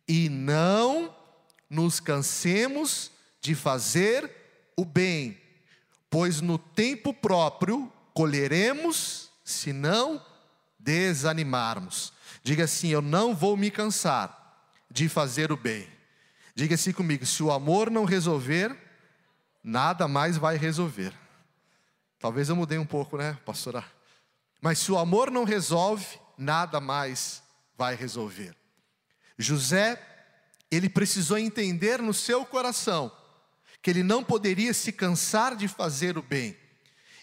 "E 0.08 0.30
não 0.30 1.16
nos 1.70 2.00
cansemos 2.00 3.12
de 3.42 3.54
fazer 3.54 4.32
o 4.78 4.86
bem, 4.86 5.40
pois 6.10 6.42
no 6.42 6.58
tempo 6.58 7.14
próprio 7.14 7.92
colheremos, 8.14 9.25
se 9.46 9.72
não 9.72 10.22
desanimarmos. 10.78 12.12
Diga 12.44 12.66
assim: 12.66 12.90
Eu 12.90 13.02
não 13.02 13.34
vou 13.34 13.56
me 13.56 13.72
cansar 13.72 14.60
de 14.90 15.08
fazer 15.08 15.52
o 15.52 15.58
bem. 15.58 15.88
Diga 16.56 16.76
assim 16.76 16.92
comigo: 16.92 17.26
se 17.26 17.42
o 17.44 17.52
amor 17.52 17.92
não 17.92 18.04
resolver, 18.04 18.76
nada 19.64 20.08
mais 20.08 20.36
vai 20.36 20.58
resolver. 20.58 21.14
Talvez 22.20 22.50
eu 22.50 22.56
mudei 22.56 22.80
um 22.80 22.86
pouco, 22.86 23.18
né, 23.18 23.38
pastora? 23.46 23.86
Mas 24.60 24.80
se 24.80 24.92
o 24.92 24.98
amor 24.98 25.30
não 25.30 25.44
resolve, 25.44 26.20
nada 26.38 26.82
mais 26.82 27.44
vai 27.78 27.96
resolver. 27.96 28.56
José 29.38 30.02
ele 30.72 30.90
precisou 30.90 31.38
entender 31.38 32.02
no 32.02 32.14
seu 32.14 32.46
coração 32.46 33.12
que 33.82 33.92
ele 33.92 34.02
não 34.02 34.24
poderia 34.24 34.74
se 34.74 34.92
cansar 34.92 35.56
de 35.56 35.68
fazer 35.68 36.18
o 36.18 36.24
bem. 36.24 36.58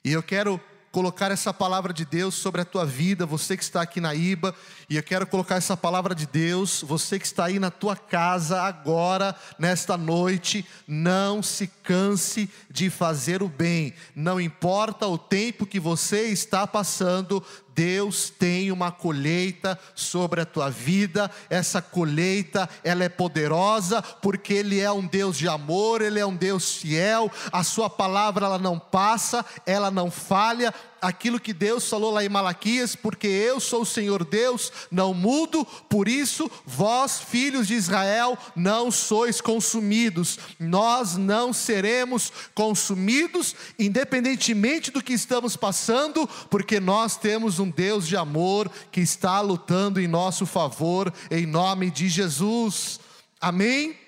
E 0.05 0.13
eu 0.13 0.23
quero 0.23 0.61
colocar 0.93 1.31
essa 1.31 1.55
palavra 1.55 1.91
de 1.91 2.05
Deus 2.05 2.35
sobre 2.35 2.61
a 2.61 2.67
tua 2.67 2.85
vida, 2.85 3.25
você 3.25 3.57
que 3.57 3.63
está 3.63 3.81
aqui 3.81 3.99
na 3.99 4.15
IBA, 4.15 4.55
e 4.91 4.97
eu 4.97 5.03
quero 5.03 5.27
colocar 5.27 5.57
essa 5.57 5.75
palavra 5.75 6.15
de 6.15 6.27
Deus, 6.27 6.85
você 6.87 7.19
que 7.19 7.25
está 7.25 7.47
aí 7.47 7.59
na 7.59 7.71
tua 7.71 7.97
casa 7.97 8.61
agora, 8.61 9.35
nesta 9.59 9.97
noite, 9.97 10.67
não 10.87 11.43
se 11.43 11.67
canse 11.83 12.49
de 12.71 12.91
fazer 12.91 13.43
o 13.43 13.49
bem, 13.49 13.95
não 14.15 14.39
importa 14.39 15.07
o 15.07 15.17
tempo 15.17 15.65
que 15.65 15.81
você 15.81 16.29
está 16.29 16.67
passando, 16.67 17.43
Deus 17.75 18.31
tem 18.31 18.71
uma 18.71 18.91
colheita 18.91 19.79
sobre 19.95 20.41
a 20.41 20.47
tua 20.47 20.71
vida. 20.71 21.31
Essa 21.49 21.81
colheita, 21.81 22.69
ela 22.85 23.05
é 23.05 23.09
poderosa, 23.09 24.03
porque 24.03 24.55
ele 24.55 24.81
é 24.81 24.91
um 24.91 25.07
Deus 25.07 25.37
de 25.37 25.49
amor, 25.49 26.03
ele 26.03 26.19
é 26.21 26.27
um 26.27 26.37
Deus 26.37 26.77
fiel. 26.77 27.31
A 27.51 27.63
sua 27.63 27.89
palavra 27.89 28.47
ela 28.47 28.59
não 28.59 28.79
passa, 28.79 29.45
ela 29.67 29.91
não 29.91 30.11
falha. 30.11 30.73
Aquilo 31.03 31.41
que 31.41 31.53
Deus 31.53 31.89
falou 31.89 32.13
lá 32.13 32.25
em 32.25 32.29
Malaquias, 32.29 32.95
porque 32.95 33.27
eu 33.27 33.59
sou 33.59 33.83
o 33.83 33.87
Senhor 33.87 34.25
Deus, 34.25 34.73
não 34.89 35.13
mudo, 35.13 35.65
por 35.91 36.07
isso 36.07 36.49
vós, 36.65 37.21
filhos 37.21 37.67
de 37.67 37.75
Israel, 37.75 38.39
não 38.55 38.89
sois 38.89 39.41
consumidos. 39.41 40.39
Nós 40.61 41.17
não 41.17 41.53
seremos 41.53 42.33
consumidos, 42.55 43.57
independentemente 43.77 44.93
do 44.93 45.03
que 45.03 45.13
estamos 45.13 45.57
passando, 45.57 46.29
porque 46.49 46.79
nós 46.79 47.17
temos 47.17 47.59
um 47.59 47.69
Deus 47.69 48.07
de 48.07 48.17
amor 48.17 48.71
que 48.93 49.01
está 49.01 49.41
lutando 49.41 50.01
em 50.01 50.07
nosso 50.07 50.47
favor, 50.47 51.13
em 51.31 51.45
nome 51.47 51.91
de 51.91 52.09
Jesus. 52.09 53.01
Amém? 53.41 53.99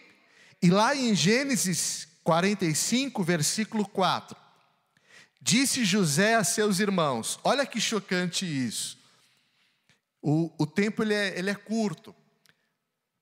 E 0.62 0.70
lá 0.70 0.94
em 0.94 1.14
Gênesis 1.14 2.08
45, 2.22 3.22
versículo 3.22 3.86
4, 3.86 4.43
disse 5.44 5.84
José 5.84 6.34
a 6.36 6.42
seus 6.42 6.80
irmãos: 6.80 7.38
olha 7.44 7.66
que 7.66 7.78
chocante 7.78 8.46
isso. 8.46 8.98
O, 10.22 10.50
o 10.58 10.66
tempo 10.66 11.02
ele 11.02 11.12
é, 11.12 11.38
ele 11.38 11.50
é 11.50 11.54
curto. 11.54 12.16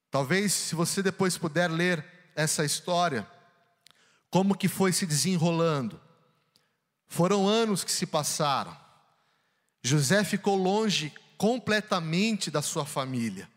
Talvez, 0.08 0.52
se 0.52 0.74
você 0.76 1.02
depois 1.02 1.36
puder 1.36 1.68
ler 1.68 2.06
essa 2.36 2.64
história, 2.64 3.28
como 4.30 4.56
que 4.56 4.68
foi 4.68 4.92
se 4.92 5.04
desenrolando. 5.04 6.00
Foram 7.08 7.48
anos 7.48 7.82
que 7.82 7.90
se 7.90 8.06
passaram. 8.06 8.74
José 9.82 10.22
ficou 10.22 10.56
longe 10.56 11.12
completamente 11.36 12.50
da 12.50 12.62
sua 12.62 12.86
família. 12.86 13.50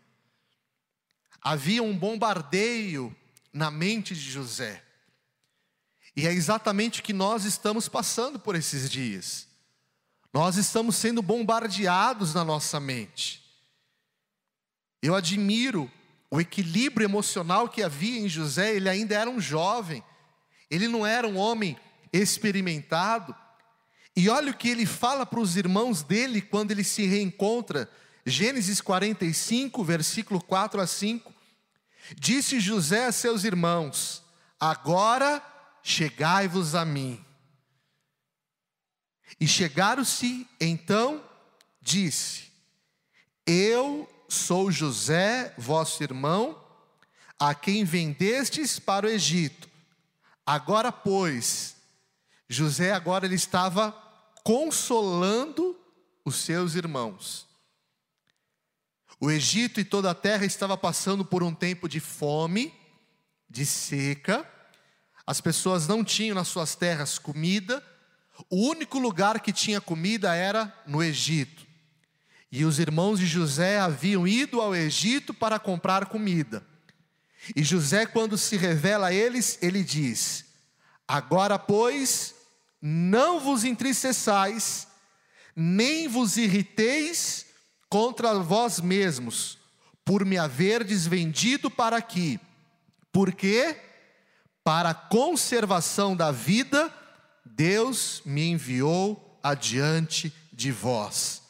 Havia 1.40 1.82
um 1.82 1.96
bombardeio 1.96 3.14
na 3.52 3.70
mente 3.70 4.12
de 4.12 4.28
José. 4.28 4.82
E 6.16 6.26
é 6.26 6.32
exatamente 6.32 7.02
que 7.02 7.12
nós 7.12 7.44
estamos 7.44 7.88
passando 7.88 8.38
por 8.38 8.54
esses 8.54 8.90
dias. 8.90 9.46
Nós 10.32 10.56
estamos 10.56 10.96
sendo 10.96 11.20
bombardeados 11.20 12.32
na 12.32 12.44
nossa 12.44 12.80
mente. 12.80 13.42
Eu 15.02 15.14
admiro 15.14 15.90
o 16.30 16.40
equilíbrio 16.40 17.04
emocional 17.04 17.68
que 17.68 17.82
havia 17.82 18.18
em 18.18 18.28
José, 18.28 18.74
ele 18.74 18.88
ainda 18.88 19.14
era 19.14 19.30
um 19.30 19.40
jovem, 19.40 20.02
ele 20.70 20.88
não 20.88 21.06
era 21.06 21.28
um 21.28 21.36
homem 21.36 21.76
experimentado, 22.12 23.34
e 24.16 24.28
olha 24.30 24.50
o 24.50 24.56
que 24.56 24.68
ele 24.68 24.86
fala 24.86 25.26
para 25.26 25.38
os 25.38 25.56
irmãos 25.56 26.02
dele 26.02 26.40
quando 26.40 26.70
ele 26.70 26.82
se 26.82 27.04
reencontra 27.06 27.88
Gênesis 28.24 28.80
45, 28.80 29.84
versículo 29.84 30.42
4 30.42 30.80
a 30.80 30.86
5. 30.86 31.32
Disse 32.18 32.58
José 32.58 33.04
a 33.04 33.12
seus 33.12 33.44
irmãos: 33.44 34.24
Agora 34.58 35.42
chegai-vos 35.86 36.74
a 36.74 36.84
mim. 36.84 37.24
E 39.38 39.46
chegaram-se, 39.46 40.46
então 40.60 41.22
disse: 41.80 42.50
Eu 43.46 44.08
sou 44.28 44.72
José, 44.72 45.54
vosso 45.56 46.02
irmão, 46.02 46.60
a 47.38 47.54
quem 47.54 47.84
vendestes 47.84 48.80
para 48.80 49.06
o 49.06 49.08
Egito. 49.08 49.68
Agora, 50.44 50.90
pois, 50.90 51.76
José 52.48 52.92
agora 52.92 53.24
ele 53.24 53.36
estava 53.36 53.92
consolando 54.42 55.78
os 56.24 56.34
seus 56.34 56.74
irmãos. 56.74 57.46
O 59.20 59.30
Egito 59.30 59.78
e 59.78 59.84
toda 59.84 60.10
a 60.10 60.14
terra 60.14 60.44
estava 60.44 60.76
passando 60.76 61.24
por 61.24 61.44
um 61.44 61.54
tempo 61.54 61.88
de 61.88 62.00
fome, 62.00 62.74
de 63.48 63.64
seca. 63.64 64.55
As 65.26 65.40
pessoas 65.40 65.88
não 65.88 66.04
tinham 66.04 66.34
nas 66.34 66.48
suas 66.48 66.74
terras 66.74 67.18
comida. 67.18 67.82
O 68.48 68.68
único 68.68 68.98
lugar 68.98 69.40
que 69.40 69.52
tinha 69.52 69.80
comida 69.80 70.34
era 70.34 70.72
no 70.86 71.02
Egito. 71.02 71.66
E 72.52 72.64
os 72.64 72.78
irmãos 72.78 73.18
de 73.18 73.26
José 73.26 73.78
haviam 73.78 74.26
ido 74.26 74.60
ao 74.60 74.74
Egito 74.74 75.34
para 75.34 75.58
comprar 75.58 76.06
comida. 76.06 76.64
E 77.54 77.62
José, 77.62 78.06
quando 78.06 78.38
se 78.38 78.56
revela 78.56 79.08
a 79.08 79.12
eles, 79.12 79.58
ele 79.60 79.82
diz: 79.82 80.44
Agora, 81.06 81.58
pois, 81.58 82.34
não 82.80 83.40
vos 83.40 83.64
entristeçais, 83.64 84.86
nem 85.54 86.08
vos 86.08 86.36
irriteis 86.36 87.46
contra 87.88 88.38
vós 88.38 88.80
mesmos, 88.80 89.58
por 90.04 90.24
me 90.24 90.38
haverdes 90.38 91.06
vendido 91.06 91.70
para 91.70 91.96
aqui. 91.96 92.40
Porque, 93.12 93.76
para 94.66 94.90
a 94.90 94.94
conservação 94.94 96.16
da 96.16 96.32
vida, 96.32 96.92
Deus 97.44 98.20
me 98.26 98.50
enviou 98.50 99.38
adiante 99.40 100.34
de 100.52 100.72
vós. 100.72 101.40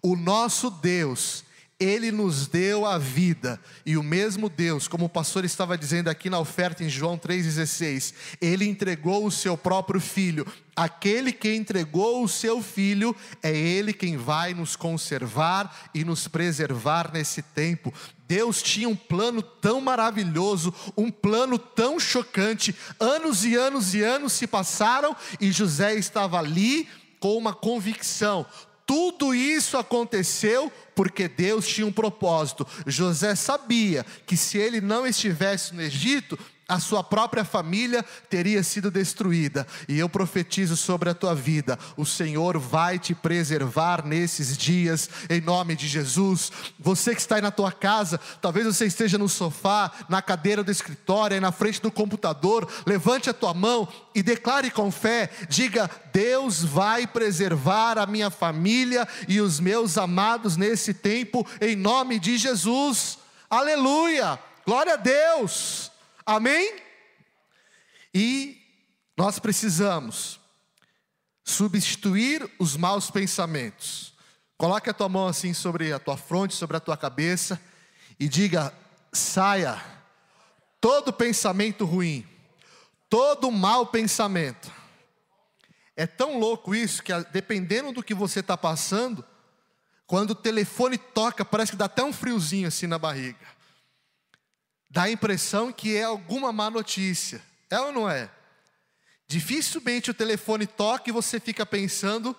O 0.00 0.14
nosso 0.14 0.70
Deus, 0.70 1.42
ele 1.82 2.12
nos 2.12 2.46
deu 2.46 2.86
a 2.86 2.98
vida, 2.98 3.60
e 3.84 3.96
o 3.96 4.02
mesmo 4.02 4.48
Deus, 4.48 4.86
como 4.86 5.06
o 5.06 5.08
pastor 5.08 5.44
estava 5.44 5.76
dizendo 5.76 6.08
aqui 6.08 6.30
na 6.30 6.38
oferta 6.38 6.84
em 6.84 6.88
João 6.88 7.18
3,16, 7.18 8.14
ele 8.40 8.64
entregou 8.64 9.26
o 9.26 9.30
seu 9.30 9.56
próprio 9.56 10.00
filho. 10.00 10.46
Aquele 10.74 11.32
que 11.32 11.54
entregou 11.54 12.24
o 12.24 12.28
seu 12.28 12.62
filho, 12.62 13.14
é 13.42 13.54
ele 13.54 13.92
quem 13.92 14.16
vai 14.16 14.54
nos 14.54 14.76
conservar 14.76 15.90
e 15.94 16.04
nos 16.04 16.26
preservar 16.26 17.10
nesse 17.12 17.42
tempo. 17.42 17.92
Deus 18.26 18.62
tinha 18.62 18.88
um 18.88 18.96
plano 18.96 19.42
tão 19.42 19.80
maravilhoso, 19.80 20.74
um 20.96 21.10
plano 21.10 21.58
tão 21.58 22.00
chocante. 22.00 22.74
Anos 22.98 23.44
e 23.44 23.54
anos 23.54 23.94
e 23.94 24.02
anos 24.02 24.32
se 24.32 24.46
passaram 24.46 25.14
e 25.38 25.52
José 25.52 25.94
estava 25.94 26.38
ali 26.38 26.88
com 27.20 27.36
uma 27.36 27.52
convicção: 27.54 28.46
tudo 28.86 29.34
isso 29.34 29.76
aconteceu 29.76 30.70
porque 30.94 31.28
Deus 31.28 31.66
tinha 31.66 31.86
um 31.86 31.92
propósito. 31.92 32.66
José 32.86 33.34
sabia 33.34 34.04
que 34.26 34.36
se 34.36 34.58
ele 34.58 34.80
não 34.80 35.06
estivesse 35.06 35.74
no 35.74 35.82
Egito, 35.82 36.38
a 36.72 36.80
sua 36.80 37.04
própria 37.04 37.44
família 37.44 38.02
teria 38.30 38.62
sido 38.62 38.90
destruída. 38.90 39.66
E 39.86 39.98
eu 39.98 40.08
profetizo 40.08 40.74
sobre 40.74 41.10
a 41.10 41.14
tua 41.14 41.34
vida: 41.34 41.78
o 41.98 42.06
Senhor 42.06 42.58
vai 42.58 42.98
te 42.98 43.14
preservar 43.14 44.06
nesses 44.06 44.56
dias, 44.56 45.10
em 45.28 45.40
nome 45.40 45.76
de 45.76 45.86
Jesus. 45.86 46.50
Você 46.78 47.14
que 47.14 47.20
está 47.20 47.36
aí 47.36 47.42
na 47.42 47.50
tua 47.50 47.70
casa, 47.70 48.18
talvez 48.40 48.64
você 48.64 48.86
esteja 48.86 49.18
no 49.18 49.28
sofá, 49.28 49.92
na 50.08 50.22
cadeira 50.22 50.64
do 50.64 50.70
escritório, 50.70 51.34
aí 51.34 51.40
na 51.40 51.52
frente 51.52 51.82
do 51.82 51.90
computador, 51.90 52.66
levante 52.86 53.28
a 53.28 53.34
tua 53.34 53.52
mão 53.52 53.86
e 54.14 54.22
declare 54.22 54.70
com 54.70 54.90
fé: 54.90 55.28
diga, 55.50 55.90
Deus 56.10 56.64
vai 56.64 57.06
preservar 57.06 57.98
a 57.98 58.06
minha 58.06 58.30
família 58.30 59.06
e 59.28 59.42
os 59.42 59.60
meus 59.60 59.98
amados 59.98 60.56
nesse 60.56 60.94
tempo, 60.94 61.46
em 61.60 61.76
nome 61.76 62.18
de 62.18 62.38
Jesus. 62.38 63.18
Aleluia! 63.50 64.38
Glória 64.64 64.94
a 64.94 64.96
Deus! 64.96 65.81
Amém? 66.24 66.80
E 68.14 68.60
nós 69.16 69.38
precisamos 69.38 70.40
substituir 71.44 72.48
os 72.58 72.76
maus 72.76 73.10
pensamentos. 73.10 74.14
Coloque 74.56 74.90
a 74.90 74.94
tua 74.94 75.08
mão 75.08 75.26
assim 75.26 75.52
sobre 75.52 75.92
a 75.92 75.98
tua 75.98 76.16
fronte, 76.16 76.54
sobre 76.54 76.76
a 76.76 76.80
tua 76.80 76.96
cabeça 76.96 77.60
e 78.18 78.28
diga: 78.28 78.72
saia 79.12 79.82
todo 80.80 81.12
pensamento 81.12 81.84
ruim, 81.84 82.26
todo 83.08 83.50
mau 83.50 83.86
pensamento. 83.86 84.70
É 85.96 86.06
tão 86.06 86.38
louco 86.38 86.74
isso 86.74 87.02
que, 87.02 87.12
dependendo 87.32 87.92
do 87.92 88.02
que 88.02 88.14
você 88.14 88.40
está 88.40 88.56
passando, 88.56 89.24
quando 90.06 90.30
o 90.30 90.34
telefone 90.34 90.96
toca, 90.96 91.44
parece 91.44 91.72
que 91.72 91.76
dá 91.76 91.84
até 91.84 92.02
um 92.02 92.12
friozinho 92.12 92.68
assim 92.68 92.86
na 92.86 92.98
barriga 92.98 93.51
dá 94.92 95.04
a 95.04 95.10
impressão 95.10 95.72
que 95.72 95.96
é 95.96 96.04
alguma 96.04 96.52
má 96.52 96.70
notícia. 96.70 97.42
É 97.70 97.80
ou 97.80 97.90
não 97.90 98.08
é? 98.08 98.30
Dificilmente 99.26 100.10
o 100.10 100.14
telefone 100.14 100.66
toca 100.66 101.08
e 101.08 101.12
você 101.12 101.40
fica 101.40 101.64
pensando 101.64 102.36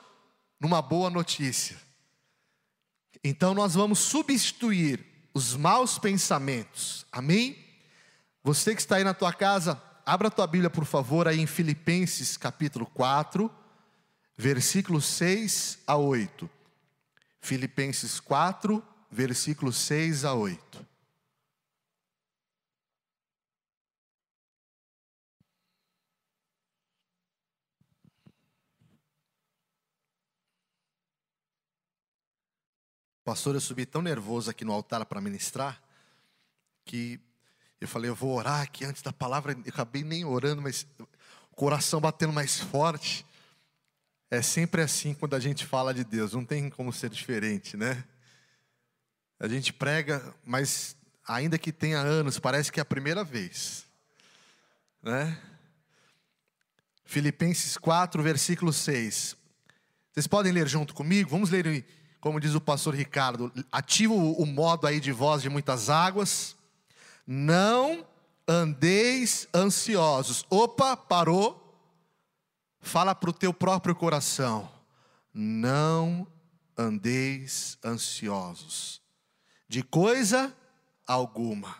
numa 0.59 0.79
boa 0.79 1.09
notícia. 1.09 1.75
Então 3.23 3.55
nós 3.55 3.73
vamos 3.73 3.97
substituir 3.97 5.03
os 5.33 5.55
maus 5.55 5.97
pensamentos. 5.97 7.07
Amém? 7.11 7.57
Você 8.43 8.75
que 8.75 8.81
está 8.81 8.97
aí 8.97 9.03
na 9.03 9.15
tua 9.15 9.33
casa, 9.33 9.81
abra 10.05 10.27
a 10.27 10.31
tua 10.31 10.45
Bíblia, 10.45 10.69
por 10.69 10.85
favor, 10.85 11.27
aí 11.27 11.39
em 11.39 11.47
Filipenses 11.47 12.37
capítulo 12.37 12.85
4, 12.85 13.51
versículos 14.37 15.05
6 15.05 15.79
a 15.87 15.95
8. 15.95 16.47
Filipenses 17.41 18.19
4, 18.19 18.83
versículos 19.09 19.75
6 19.77 20.23
a 20.23 20.35
8. 20.35 20.92
Pastor, 33.23 33.55
eu 33.55 33.61
subi 33.61 33.85
tão 33.85 34.01
nervoso 34.01 34.51
aqui 34.51 34.65
no 34.65 34.73
altar 34.73 35.05
para 35.05 35.21
ministrar, 35.21 35.81
que 36.83 37.21
eu 37.79 37.87
falei, 37.87 38.09
eu 38.09 38.15
vou 38.15 38.35
orar 38.35 38.61
aqui 38.61 38.83
antes 38.83 39.01
da 39.01 39.13
palavra, 39.13 39.53
eu 39.53 39.69
acabei 39.69 40.03
nem 40.03 40.25
orando, 40.25 40.61
mas 40.61 40.85
o 40.99 41.55
coração 41.55 42.01
batendo 42.01 42.33
mais 42.33 42.59
forte. 42.59 43.25
É 44.29 44.41
sempre 44.41 44.81
assim 44.81 45.13
quando 45.13 45.35
a 45.35 45.39
gente 45.39 45.65
fala 45.65 45.93
de 45.93 46.03
Deus, 46.03 46.33
não 46.33 46.43
tem 46.43 46.69
como 46.69 46.91
ser 46.91 47.09
diferente, 47.09 47.77
né? 47.77 48.03
A 49.39 49.47
gente 49.47 49.71
prega, 49.71 50.35
mas 50.43 50.97
ainda 51.25 51.57
que 51.57 51.71
tenha 51.71 51.99
anos, 51.99 52.39
parece 52.39 52.73
que 52.73 52.79
é 52.79 52.83
a 52.83 52.85
primeira 52.85 53.23
vez, 53.23 53.85
né? 55.01 55.39
Filipenses 57.05 57.77
4, 57.77 58.21
versículo 58.21 58.73
6. 58.73 59.37
Vocês 60.11 60.27
podem 60.27 60.51
ler 60.51 60.67
junto 60.67 60.93
comigo? 60.93 61.29
Vamos 61.29 61.49
ler 61.49 61.85
como 62.23 62.39
diz 62.39 62.55
o 62.55 62.61
pastor 62.61 62.95
Ricardo, 62.95 63.51
ativa 63.69 64.13
o, 64.13 64.45
modo 64.45 64.87
aí 64.87 65.01
de 65.01 65.11
voz 65.11 65.41
de 65.41 65.49
muitas 65.49 65.89
águas. 65.89 66.55
Não 67.27 68.07
andeis 68.47 69.45
ansiosos. 69.53 70.45
Opa, 70.49 70.95
parou. 70.95 71.77
Fala 72.79 73.13
para 73.13 73.29
o 73.29 73.33
teu 73.33 73.53
próprio 73.53 73.93
coração. 73.93 74.71
Não 75.33 76.25
andeis 76.77 77.77
ansiosos 77.83 79.01
de 79.67 79.83
coisa 79.83 80.55
alguma. 81.05 81.75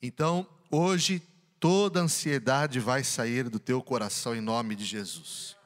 Então, 0.00 0.46
hoje, 0.70 1.20
toda 1.58 1.98
ansiedade 1.98 2.78
vai 2.78 3.02
sair 3.02 3.50
do 3.50 3.58
teu 3.58 3.82
coração 3.82 4.32
em 4.32 4.40
nome 4.40 4.76
de 4.76 4.84
Jesus. 4.84 5.56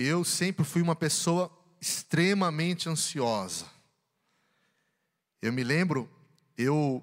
Eu 0.00 0.22
sempre 0.22 0.64
fui 0.64 0.80
uma 0.80 0.94
pessoa 0.94 1.50
extremamente 1.80 2.88
ansiosa. 2.88 3.66
Eu 5.42 5.52
me 5.52 5.64
lembro, 5.64 6.08
eu 6.56 7.02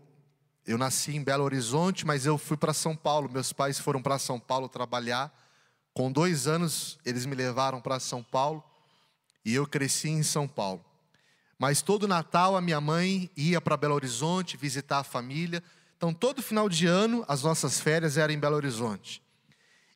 eu 0.65 0.77
nasci 0.77 1.13
em 1.13 1.21
Belo 1.21 1.43
Horizonte, 1.43 2.05
mas 2.05 2.25
eu 2.25 2.37
fui 2.37 2.55
para 2.55 2.73
São 2.73 2.95
Paulo. 2.95 3.29
Meus 3.29 3.51
pais 3.51 3.77
foram 3.77 4.01
para 4.01 4.17
São 4.17 4.39
Paulo 4.39 4.69
trabalhar. 4.69 5.29
Com 5.93 6.09
dois 6.09 6.47
anos, 6.47 6.97
eles 7.03 7.25
me 7.25 7.35
levaram 7.35 7.81
para 7.81 7.99
São 7.99 8.23
Paulo 8.23 8.63
e 9.43 9.53
eu 9.53 9.67
cresci 9.67 10.07
em 10.07 10.23
São 10.23 10.47
Paulo. 10.47 10.83
Mas 11.59 11.81
todo 11.81 12.07
Natal 12.07 12.55
a 12.55 12.61
minha 12.61 12.79
mãe 12.79 13.29
ia 13.35 13.59
para 13.59 13.75
Belo 13.75 13.95
Horizonte 13.95 14.55
visitar 14.55 14.99
a 14.99 15.03
família. 15.03 15.61
Então, 15.97 16.13
todo 16.13 16.41
final 16.41 16.69
de 16.69 16.87
ano, 16.87 17.25
as 17.27 17.43
nossas 17.43 17.77
férias 17.77 18.15
eram 18.15 18.33
em 18.33 18.39
Belo 18.39 18.55
Horizonte. 18.55 19.21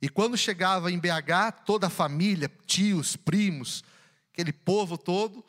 E 0.01 0.07
quando 0.07 0.38
chegava 0.38 0.91
em 0.91 0.97
BH, 0.97 1.63
toda 1.65 1.88
a 1.88 1.89
família, 1.89 2.49
tios, 2.65 3.15
primos, 3.15 3.83
aquele 4.31 4.53
povo 4.53 4.97
todo. 4.97 5.43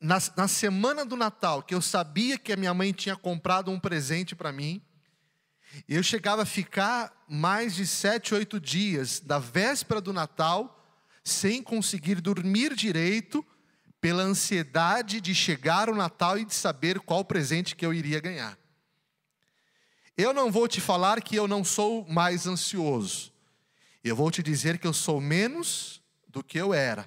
Na, 0.00 0.18
na 0.36 0.48
semana 0.48 1.04
do 1.04 1.16
Natal, 1.16 1.62
que 1.62 1.74
eu 1.74 1.80
sabia 1.80 2.38
que 2.38 2.52
a 2.52 2.56
minha 2.56 2.74
mãe 2.74 2.92
tinha 2.92 3.16
comprado 3.16 3.70
um 3.70 3.78
presente 3.78 4.34
para 4.34 4.52
mim, 4.52 4.82
eu 5.88 6.02
chegava 6.02 6.42
a 6.42 6.46
ficar 6.46 7.24
mais 7.28 7.74
de 7.74 7.86
sete, 7.86 8.34
oito 8.34 8.60
dias 8.60 9.20
da 9.20 9.38
véspera 9.38 10.00
do 10.00 10.12
Natal 10.12 10.72
sem 11.24 11.62
conseguir 11.62 12.20
dormir 12.20 12.74
direito 12.74 13.44
pela 14.00 14.22
ansiedade 14.22 15.20
de 15.20 15.34
chegar 15.34 15.90
o 15.90 15.94
Natal 15.94 16.38
e 16.38 16.44
de 16.44 16.54
saber 16.54 17.00
qual 17.00 17.24
presente 17.24 17.74
que 17.74 17.84
eu 17.84 17.92
iria 17.92 18.20
ganhar. 18.20 18.56
Eu 20.16 20.32
não 20.32 20.50
vou 20.50 20.66
te 20.66 20.80
falar 20.80 21.20
que 21.20 21.36
eu 21.36 21.46
não 21.46 21.62
sou 21.62 22.06
mais 22.08 22.46
ansioso. 22.46 23.30
Eu 24.02 24.16
vou 24.16 24.30
te 24.30 24.42
dizer 24.42 24.78
que 24.78 24.86
eu 24.86 24.92
sou 24.94 25.20
menos 25.20 26.00
do 26.28 26.42
que 26.42 26.58
eu 26.58 26.72
era. 26.72 27.06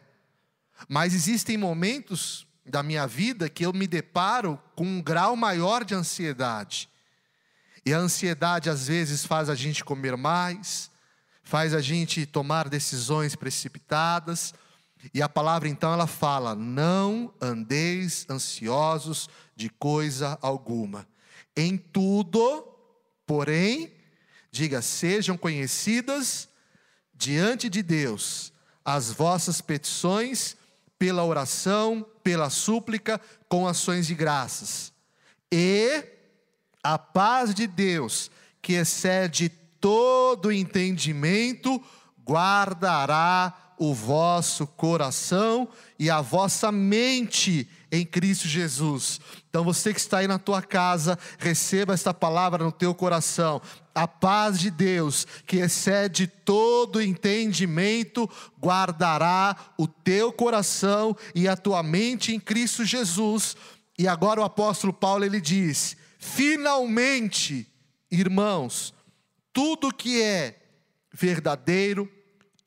Mas 0.88 1.16
existem 1.16 1.58
momentos 1.58 2.46
da 2.64 2.84
minha 2.84 3.08
vida 3.08 3.50
que 3.50 3.66
eu 3.66 3.74
me 3.74 3.88
deparo 3.88 4.62
com 4.76 4.86
um 4.86 5.02
grau 5.02 5.36
maior 5.36 5.84
de 5.84 5.96
ansiedade. 5.96 6.88
E 7.84 7.94
a 7.94 7.98
ansiedade 7.98 8.70
às 8.70 8.88
vezes 8.88 9.26
faz 9.26 9.50
a 9.50 9.56
gente 9.56 9.84
comer 9.84 10.16
mais, 10.16 10.92
faz 11.42 11.74
a 11.74 11.82
gente 11.82 12.28
tomar 12.28 12.70
decisões 12.70 13.36
precipitadas. 13.36 14.54
E 15.12 15.22
a 15.22 15.28
palavra 15.28 15.68
então 15.68 15.92
ela 15.92 16.06
fala: 16.06 16.54
"Não 16.54 17.34
andeis 17.42 18.28
ansiosos 18.30 19.28
de 19.56 19.68
coisa 19.68 20.38
alguma. 20.42 21.08
Em 21.56 21.76
tudo, 21.76 22.69
porém, 23.30 23.94
diga: 24.50 24.82
sejam 24.82 25.38
conhecidas 25.38 26.50
diante 27.14 27.70
de 27.70 27.84
Deus 27.84 28.52
as 28.84 29.12
vossas 29.12 29.62
petições 29.62 30.58
pela 30.98 31.24
oração, 31.24 32.04
pela 32.24 32.50
súplica, 32.50 33.22
com 33.48 33.68
ações 33.68 34.08
de 34.08 34.16
graças. 34.16 34.92
E 35.52 36.04
a 36.82 36.98
paz 36.98 37.54
de 37.54 37.68
Deus, 37.68 38.32
que 38.64 38.74
excede 38.74 39.50
todo 39.80 40.52
entendimento, 40.52 41.80
guardará 42.26 43.69
o 43.80 43.94
vosso 43.94 44.68
coração 44.68 45.70
e 45.98 46.10
a 46.10 46.20
vossa 46.20 46.70
mente 46.70 47.68
em 47.90 48.06
Cristo 48.06 48.48
Jesus. 48.48 49.22
Então 49.50 49.64
você 49.64 49.94
que 49.94 50.00
está 50.00 50.20
aí 50.20 50.28
na 50.28 50.38
tua 50.38 50.62
casa, 50.62 51.18
receba 51.38 51.94
esta 51.94 52.14
palavra 52.14 52.64
no 52.64 52.74
teu 52.74 52.94
coração. 52.94 53.62
A 53.96 54.06
paz 54.06 54.60
de 54.60 54.70
Deus, 54.70 55.26
que 55.48 55.58
excede 55.58 56.28
todo 56.28 57.02
entendimento, 57.02 58.30
guardará 58.62 59.56
o 59.78 59.88
teu 59.88 60.32
coração 60.34 61.16
e 61.34 61.48
a 61.48 61.56
tua 61.56 61.82
mente 61.82 62.36
em 62.36 62.40
Cristo 62.40 62.84
Jesus. 62.84 63.56
E 63.98 64.08
agora 64.08 64.42
o 64.42 64.44
apóstolo 64.44 64.92
Paulo 64.92 65.24
ele 65.24 65.40
diz: 65.40 65.96
finalmente, 66.20 67.66
irmãos, 68.12 68.94
tudo 69.54 69.94
que 69.94 70.22
é 70.22 70.60
verdadeiro, 71.14 72.10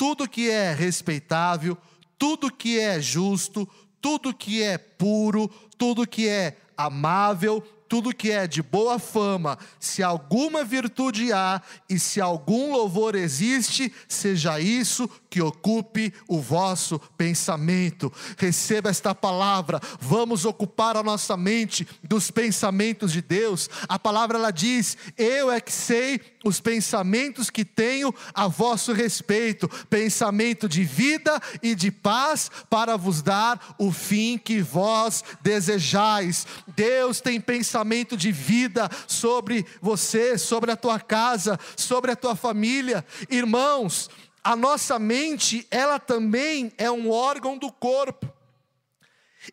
tudo 0.02 0.28
que 0.28 0.50
é 0.50 0.74
respeitável, 0.74 1.78
tudo 2.18 2.52
que 2.52 2.76
é 2.76 3.00
justo, 3.00 3.68
tudo 4.00 4.34
que 4.34 4.60
é 4.60 4.76
puro, 4.76 5.48
tudo 5.78 6.04
que 6.08 6.28
é 6.28 6.56
amável, 6.76 7.60
tudo 7.88 8.12
que 8.12 8.32
é 8.32 8.48
de 8.48 8.64
boa 8.64 8.98
fama, 8.98 9.56
se 9.78 10.02
alguma 10.02 10.64
virtude 10.64 11.32
há 11.32 11.62
e 11.88 12.00
se 12.00 12.20
algum 12.20 12.72
louvor 12.72 13.14
existe, 13.14 13.94
seja 14.08 14.58
isso 14.58 15.08
que 15.32 15.40
ocupe 15.40 16.12
o 16.28 16.38
vosso 16.38 16.98
pensamento. 17.16 18.12
Receba 18.36 18.90
esta 18.90 19.14
palavra, 19.14 19.80
vamos 19.98 20.44
ocupar 20.44 20.94
a 20.94 21.02
nossa 21.02 21.38
mente 21.38 21.88
dos 22.02 22.30
pensamentos 22.30 23.10
de 23.10 23.22
Deus. 23.22 23.70
A 23.88 23.98
palavra 23.98 24.36
ela 24.36 24.50
diz: 24.50 24.94
Eu 25.16 25.50
é 25.50 25.58
que 25.58 25.72
sei 25.72 26.20
os 26.44 26.60
pensamentos 26.60 27.48
que 27.48 27.64
tenho 27.64 28.14
a 28.34 28.46
vosso 28.46 28.92
respeito, 28.92 29.70
pensamento 29.88 30.68
de 30.68 30.84
vida 30.84 31.40
e 31.62 31.74
de 31.74 31.90
paz, 31.90 32.50
para 32.68 32.98
vos 32.98 33.22
dar 33.22 33.74
o 33.78 33.90
fim 33.90 34.36
que 34.36 34.60
vós 34.60 35.24
desejais. 35.40 36.46
Deus 36.76 37.22
tem 37.22 37.40
pensamento 37.40 38.18
de 38.18 38.30
vida 38.30 38.86
sobre 39.06 39.64
você, 39.80 40.36
sobre 40.36 40.70
a 40.70 40.76
tua 40.76 41.00
casa, 41.00 41.58
sobre 41.74 42.10
a 42.10 42.16
tua 42.16 42.36
família. 42.36 43.02
Irmãos, 43.30 44.10
a 44.42 44.56
nossa 44.56 44.98
mente, 44.98 45.66
ela 45.70 45.98
também 45.98 46.72
é 46.76 46.90
um 46.90 47.10
órgão 47.10 47.56
do 47.56 47.70
corpo. 47.70 48.30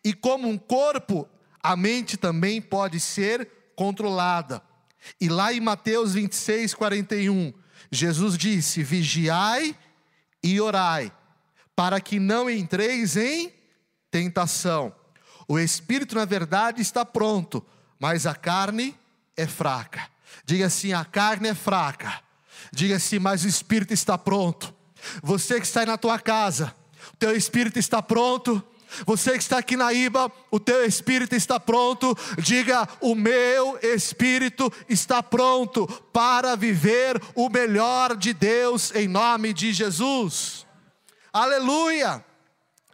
E 0.04 0.12
como 0.12 0.48
um 0.48 0.58
corpo, 0.58 1.28
a 1.62 1.76
mente 1.76 2.16
também 2.16 2.60
pode 2.60 2.98
ser 2.98 3.48
controlada. 3.76 4.62
E 5.20 5.28
lá 5.28 5.52
em 5.52 5.60
Mateus 5.60 6.14
26, 6.14 6.74
41, 6.74 7.52
Jesus 7.90 8.36
disse: 8.36 8.82
Vigiai 8.82 9.76
e 10.42 10.60
orai, 10.60 11.12
para 11.74 12.00
que 12.00 12.18
não 12.18 12.50
entreis 12.50 13.16
em 13.16 13.52
tentação. 14.10 14.94
O 15.48 15.58
espírito, 15.58 16.14
na 16.14 16.24
verdade, 16.24 16.82
está 16.82 17.04
pronto, 17.04 17.64
mas 17.98 18.26
a 18.26 18.34
carne 18.34 18.96
é 19.36 19.46
fraca. 19.46 20.08
Diga 20.44 20.66
assim: 20.66 20.92
a 20.92 21.04
carne 21.04 21.48
é 21.48 21.54
fraca. 21.54 22.22
Diga 22.72 22.96
assim, 22.96 23.18
mas 23.18 23.44
o 23.44 23.48
espírito 23.48 23.92
está 23.92 24.18
pronto. 24.18 24.74
Você 25.22 25.60
que 25.60 25.66
está 25.66 25.80
aí 25.80 25.86
na 25.86 25.98
tua 25.98 26.18
casa, 26.18 26.74
o 27.12 27.16
teu 27.16 27.36
espírito 27.36 27.78
está 27.78 28.02
pronto, 28.02 28.62
você 29.06 29.32
que 29.32 29.38
está 29.38 29.58
aqui 29.58 29.76
na 29.76 29.92
IBA, 29.92 30.30
o 30.50 30.58
teu 30.58 30.84
espírito 30.84 31.34
está 31.34 31.60
pronto. 31.60 32.16
Diga: 32.38 32.88
O 33.00 33.14
meu 33.14 33.78
espírito 33.82 34.72
está 34.88 35.22
pronto 35.22 35.86
para 36.12 36.56
viver 36.56 37.20
o 37.34 37.48
melhor 37.48 38.16
de 38.16 38.32
Deus 38.32 38.92
em 38.94 39.08
nome 39.08 39.52
de 39.52 39.72
Jesus. 39.72 40.66
Aleluia! 41.32 42.24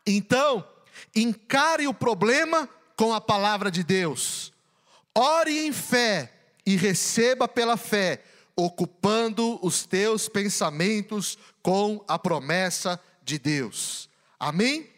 Então, 0.06 0.66
encare 1.14 1.86
o 1.86 1.94
problema 1.94 2.68
com 2.94 3.12
a 3.14 3.20
palavra 3.20 3.70
de 3.70 3.82
Deus. 3.82 4.52
Ore 5.14 5.66
em 5.66 5.72
fé 5.72 6.32
e 6.64 6.76
receba 6.76 7.48
pela 7.48 7.76
fé, 7.76 8.22
ocupando 8.56 9.58
os 9.64 9.84
teus 9.84 10.28
pensamentos 10.28 11.36
com 11.62 12.02
a 12.08 12.18
promessa 12.18 12.98
de 13.22 13.38
Deus. 13.38 14.08
Amém? 14.40 14.90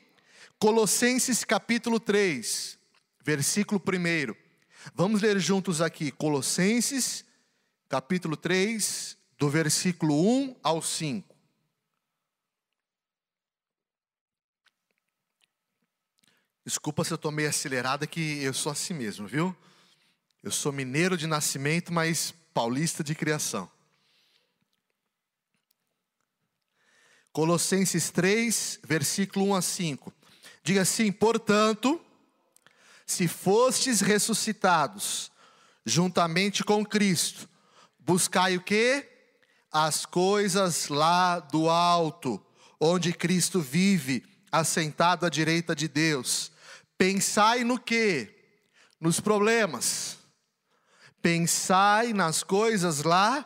Colossenses 0.58 1.44
capítulo 1.44 1.98
3, 1.98 2.78
versículo 3.24 3.80
1. 3.80 4.34
Vamos 4.94 5.20
ler 5.20 5.38
juntos 5.40 5.80
aqui, 5.80 6.12
Colossenses 6.12 7.24
capítulo 7.88 8.36
3, 8.36 9.16
do 9.38 9.48
versículo 9.48 10.14
1 10.14 10.56
ao 10.62 10.80
5. 10.80 11.36
Desculpa 16.64 17.02
se 17.02 17.12
eu 17.12 17.16
estou 17.16 17.32
meio 17.32 17.48
acelerada, 17.48 18.06
que 18.06 18.42
eu 18.42 18.52
sou 18.52 18.70
assim 18.70 18.92
mesmo, 18.92 19.26
viu? 19.26 19.56
Eu 20.42 20.50
sou 20.50 20.70
mineiro 20.70 21.16
de 21.16 21.26
nascimento, 21.26 21.92
mas 21.92 22.34
paulista 22.58 23.04
de 23.04 23.14
criação. 23.14 23.70
Colossenses 27.30 28.10
3, 28.10 28.80
versículo 28.82 29.50
1 29.50 29.54
a 29.54 29.62
5. 29.62 30.12
Diga 30.64 30.82
assim: 30.82 31.12
portanto, 31.12 32.00
se 33.06 33.28
fostes 33.28 34.00
ressuscitados 34.00 35.30
juntamente 35.86 36.64
com 36.64 36.84
Cristo, 36.84 37.48
buscai 38.00 38.56
o 38.56 38.60
que? 38.60 39.08
As 39.70 40.04
coisas 40.04 40.88
lá 40.88 41.38
do 41.38 41.70
alto, 41.70 42.44
onde 42.80 43.12
Cristo 43.12 43.60
vive, 43.60 44.24
assentado 44.50 45.24
à 45.24 45.28
direita 45.28 45.76
de 45.76 45.86
Deus. 45.86 46.50
Pensai 46.96 47.62
no 47.62 47.78
que? 47.78 48.34
Nos 49.00 49.20
problemas. 49.20 50.17
Pensai 51.22 52.12
nas 52.12 52.42
coisas 52.42 53.02
lá 53.02 53.44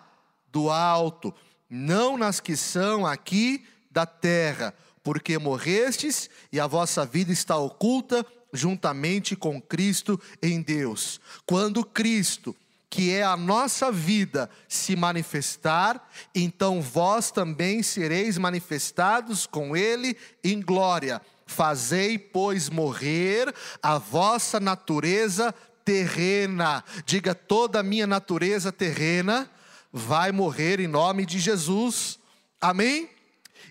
do 0.50 0.70
alto, 0.70 1.34
não 1.68 2.16
nas 2.16 2.40
que 2.40 2.56
são 2.56 3.06
aqui 3.06 3.64
da 3.90 4.06
terra 4.06 4.74
porque 5.02 5.38
morrestes 5.38 6.30
e 6.52 6.60
a 6.60 6.66
vossa 6.66 7.04
vida 7.04 7.32
está 7.32 7.56
oculta 7.56 8.24
juntamente 8.52 9.34
com 9.34 9.60
Cristo 9.60 10.20
em 10.42 10.60
Deus. 10.60 11.20
Quando 11.46 11.84
Cristo, 11.84 12.54
que 12.88 13.12
é 13.12 13.22
a 13.22 13.36
nossa 13.36 13.90
vida, 13.90 14.50
se 14.68 14.94
manifestar, 14.94 16.08
então 16.34 16.82
vós 16.82 17.30
também 17.30 17.82
sereis 17.82 18.36
manifestados 18.36 19.46
com 19.46 19.76
Ele 19.76 20.16
em 20.44 20.60
glória. 20.60 21.20
Fazei, 21.46 22.18
pois, 22.18 22.68
morrer 22.68 23.52
a 23.82 23.98
vossa 23.98 24.60
natureza 24.60 25.54
terrena. 25.84 26.84
Diga, 27.04 27.34
toda 27.34 27.80
a 27.80 27.82
minha 27.82 28.06
natureza 28.06 28.70
terrena 28.72 29.50
vai 29.92 30.32
morrer 30.32 30.80
em 30.80 30.86
nome 30.86 31.26
de 31.26 31.38
Jesus. 31.38 32.18
Amém? 32.60 33.10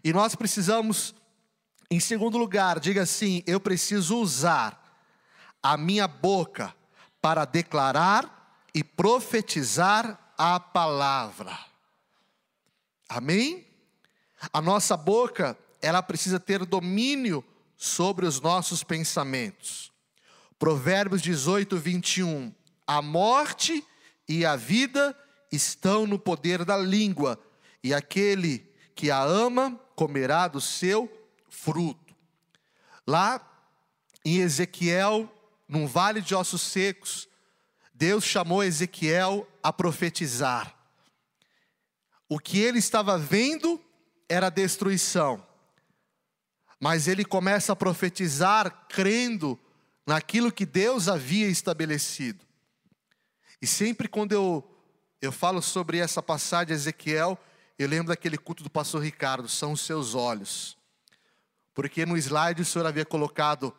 E 0.03 0.11
nós 0.13 0.35
precisamos 0.35 1.15
Em 1.91 1.99
segundo 1.99 2.37
lugar, 2.37 2.79
diga 2.79 3.01
assim: 3.01 3.43
eu 3.45 3.59
preciso 3.59 4.17
usar 4.17 4.81
a 5.61 5.75
minha 5.75 6.07
boca 6.07 6.73
para 7.21 7.43
declarar 7.43 8.55
e 8.73 8.81
profetizar 8.81 10.17
a 10.37 10.57
palavra. 10.57 11.57
Amém? 13.09 13.67
A 14.53 14.61
nossa 14.61 14.95
boca, 14.95 15.57
ela 15.81 16.01
precisa 16.01 16.39
ter 16.39 16.65
domínio 16.65 17.43
sobre 17.75 18.25
os 18.25 18.39
nossos 18.39 18.85
pensamentos. 18.85 19.90
Provérbios 20.61 21.23
18, 21.23 21.75
21. 21.75 22.53
A 22.85 23.01
morte 23.01 23.83
e 24.29 24.45
a 24.45 24.55
vida 24.55 25.17
estão 25.51 26.05
no 26.05 26.19
poder 26.19 26.63
da 26.63 26.77
língua, 26.77 27.43
e 27.83 27.95
aquele 27.95 28.71
que 28.93 29.09
a 29.09 29.23
ama 29.23 29.81
comerá 29.95 30.47
do 30.47 30.61
seu 30.61 31.11
fruto. 31.49 32.13
Lá 33.07 33.41
em 34.23 34.37
Ezequiel, 34.37 35.27
num 35.67 35.87
vale 35.87 36.21
de 36.21 36.35
ossos 36.35 36.61
secos, 36.61 37.27
Deus 37.91 38.23
chamou 38.23 38.63
Ezequiel 38.63 39.47
a 39.63 39.73
profetizar. 39.73 40.75
O 42.29 42.37
que 42.37 42.59
ele 42.59 42.77
estava 42.77 43.17
vendo 43.17 43.83
era 44.29 44.51
destruição, 44.51 45.43
mas 46.79 47.07
ele 47.07 47.25
começa 47.25 47.73
a 47.73 47.75
profetizar 47.75 48.85
crendo 48.87 49.59
naquilo 50.05 50.51
que 50.51 50.65
Deus 50.65 51.07
havia 51.07 51.47
estabelecido. 51.47 52.45
E 53.61 53.67
sempre 53.67 54.07
quando 54.07 54.31
eu, 54.31 54.67
eu 55.21 55.31
falo 55.31 55.61
sobre 55.61 55.99
essa 55.99 56.21
passagem 56.21 56.67
de 56.67 56.73
Ezequiel, 56.73 57.37
eu 57.77 57.87
lembro 57.87 58.07
daquele 58.07 58.37
culto 58.37 58.63
do 58.63 58.69
pastor 58.69 59.03
Ricardo, 59.03 59.47
são 59.47 59.73
os 59.73 59.81
seus 59.81 60.15
olhos. 60.15 60.77
Porque 61.73 62.05
no 62.05 62.17
slide 62.17 62.61
o 62.61 62.65
senhor 62.65 62.85
havia 62.85 63.05
colocado 63.05 63.73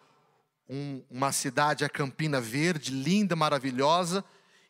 um, 0.69 1.03
uma 1.11 1.33
cidade, 1.33 1.85
a 1.85 1.89
Campina 1.89 2.41
Verde, 2.41 2.91
linda, 2.91 3.37
maravilhosa, 3.37 4.25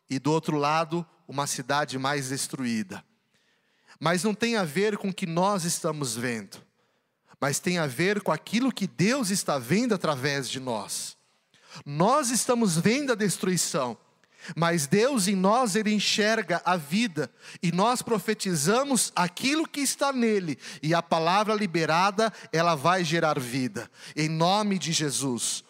e 0.09 0.19
do 0.19 0.31
outro 0.31 0.57
lado, 0.57 1.05
uma 1.27 1.47
cidade 1.47 1.97
mais 1.97 2.29
destruída. 2.29 3.03
Mas 3.99 4.23
não 4.23 4.33
tem 4.33 4.57
a 4.57 4.63
ver 4.63 4.97
com 4.97 5.09
o 5.09 5.13
que 5.13 5.25
nós 5.25 5.63
estamos 5.63 6.15
vendo, 6.15 6.57
mas 7.39 7.59
tem 7.59 7.77
a 7.77 7.87
ver 7.87 8.21
com 8.21 8.31
aquilo 8.31 8.71
que 8.71 8.87
Deus 8.87 9.29
está 9.29 9.57
vendo 9.57 9.95
através 9.95 10.49
de 10.49 10.59
nós. 10.59 11.17
Nós 11.85 12.29
estamos 12.29 12.77
vendo 12.77 13.11
a 13.11 13.15
destruição, 13.15 13.97
mas 14.55 14.87
Deus 14.87 15.27
em 15.27 15.35
nós, 15.35 15.75
Ele 15.75 15.93
enxerga 15.93 16.61
a 16.65 16.75
vida, 16.75 17.31
e 17.61 17.71
nós 17.71 18.01
profetizamos 18.01 19.11
aquilo 19.15 19.67
que 19.67 19.79
está 19.79 20.11
nele, 20.11 20.57
e 20.81 20.93
a 20.93 21.01
palavra 21.01 21.53
liberada, 21.53 22.31
ela 22.51 22.75
vai 22.75 23.03
gerar 23.03 23.39
vida, 23.39 23.89
em 24.15 24.27
nome 24.27 24.77
de 24.77 24.91
Jesus. 24.91 25.63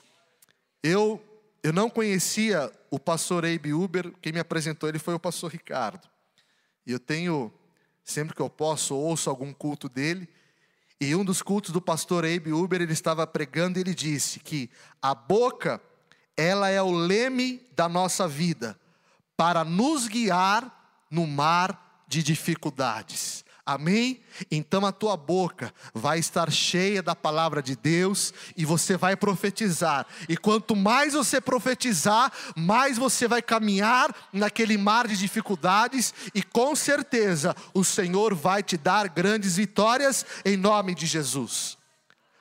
Eu, 0.82 1.24
eu 1.62 1.72
não 1.72 1.90
conhecia 1.90 2.72
o 2.90 3.00
pastor 3.00 3.46
Abe 3.46 3.74
Uber, 3.74 4.12
quem 4.22 4.34
me 4.34 4.40
apresentou 4.40 4.90
ele 4.90 5.00
foi 5.00 5.14
o 5.14 5.20
pastor 5.20 5.52
Ricardo, 5.52 6.08
e 6.86 6.92
eu 6.92 7.00
tenho, 7.00 7.54
sempre 8.04 8.36
que 8.36 8.42
eu 8.42 8.50
posso, 8.50 8.96
ouço 8.96 9.30
algum 9.30 9.54
culto 9.54 9.88
dele, 9.88 10.28
e 11.00 11.14
um 11.16 11.26
dos 11.26 11.42
cultos 11.42 11.72
do 11.72 11.82
pastor 11.82 12.24
Abe 12.26 12.54
Uber, 12.54 12.82
ele 12.82 12.94
estava 12.94 13.28
pregando 13.28 13.78
e 13.78 13.82
ele 13.82 13.94
disse 13.94 14.40
que 14.40 14.70
a 15.02 15.14
boca 15.14 15.82
ela 16.38 16.70
é 16.70 16.82
o 16.82 16.92
leme 16.92 17.62
da 17.76 17.88
nossa 17.88 18.28
vida, 18.28 18.80
para 19.36 19.64
nos 19.64 20.08
guiar 20.08 21.06
no 21.10 21.28
mar 21.28 22.04
de 22.08 22.22
dificuldades. 22.24 23.44
Amém? 23.66 24.22
Então 24.52 24.86
a 24.86 24.92
tua 24.92 25.16
boca 25.16 25.74
vai 25.94 26.20
estar 26.20 26.52
cheia 26.52 27.02
da 27.02 27.16
palavra 27.16 27.64
de 27.64 27.78
Deus 27.78 28.34
e 28.58 28.66
você 28.66 28.98
vai 28.98 29.16
profetizar. 29.16 30.06
E 30.28 30.36
quanto 30.36 30.76
mais 30.76 31.14
você 31.14 31.40
profetizar, 31.40 32.30
mais 32.58 32.98
você 32.98 33.26
vai 33.26 33.42
caminhar 33.42 34.14
naquele 34.34 34.78
mar 34.78 35.08
de 35.08 35.16
dificuldades 35.16 36.14
e 36.36 36.44
com 36.44 36.76
certeza 36.76 37.56
o 37.74 37.86
Senhor 37.86 38.36
vai 38.36 38.62
te 38.62 38.76
dar 38.76 39.08
grandes 39.08 39.56
vitórias 39.56 40.26
em 40.44 40.58
nome 40.58 40.94
de 40.94 41.06
Jesus. 41.06 41.78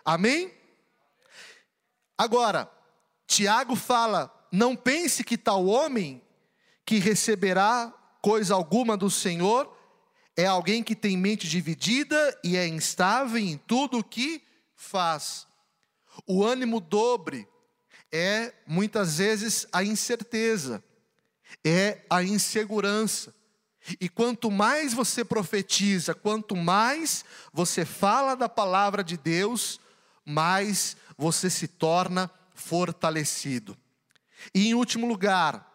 Amém? 0.04 0.52
Agora, 2.18 2.68
Tiago 3.32 3.74
fala: 3.74 4.30
não 4.52 4.76
pense 4.76 5.24
que 5.24 5.38
tal 5.38 5.64
homem 5.64 6.22
que 6.84 6.98
receberá 6.98 7.90
coisa 8.20 8.54
alguma 8.54 8.94
do 8.94 9.08
Senhor 9.10 9.74
é 10.36 10.44
alguém 10.44 10.82
que 10.82 10.94
tem 10.94 11.16
mente 11.16 11.48
dividida 11.48 12.38
e 12.44 12.58
é 12.58 12.68
instável 12.68 13.38
em 13.38 13.56
tudo 13.56 13.98
o 13.98 14.04
que 14.04 14.42
faz. 14.74 15.46
O 16.26 16.44
ânimo 16.44 16.78
dobre 16.78 17.48
é 18.12 18.52
muitas 18.66 19.16
vezes 19.16 19.66
a 19.72 19.82
incerteza, 19.82 20.84
é 21.64 22.04
a 22.10 22.22
insegurança. 22.22 23.34
E 23.98 24.10
quanto 24.10 24.50
mais 24.50 24.92
você 24.92 25.24
profetiza, 25.24 26.14
quanto 26.14 26.54
mais 26.54 27.24
você 27.50 27.86
fala 27.86 28.36
da 28.36 28.48
palavra 28.48 29.02
de 29.02 29.16
Deus, 29.16 29.80
mais 30.24 30.96
você 31.16 31.48
se 31.48 31.66
torna 31.66 32.30
fortalecido. 32.62 33.76
E 34.54 34.68
em 34.68 34.74
último 34.74 35.06
lugar, 35.06 35.68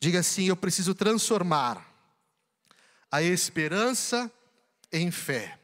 diga 0.00 0.20
assim: 0.20 0.44
eu 0.44 0.56
preciso 0.56 0.94
transformar 0.94 1.86
a 3.10 3.22
esperança 3.22 4.30
em 4.92 5.10
fé. 5.10 5.58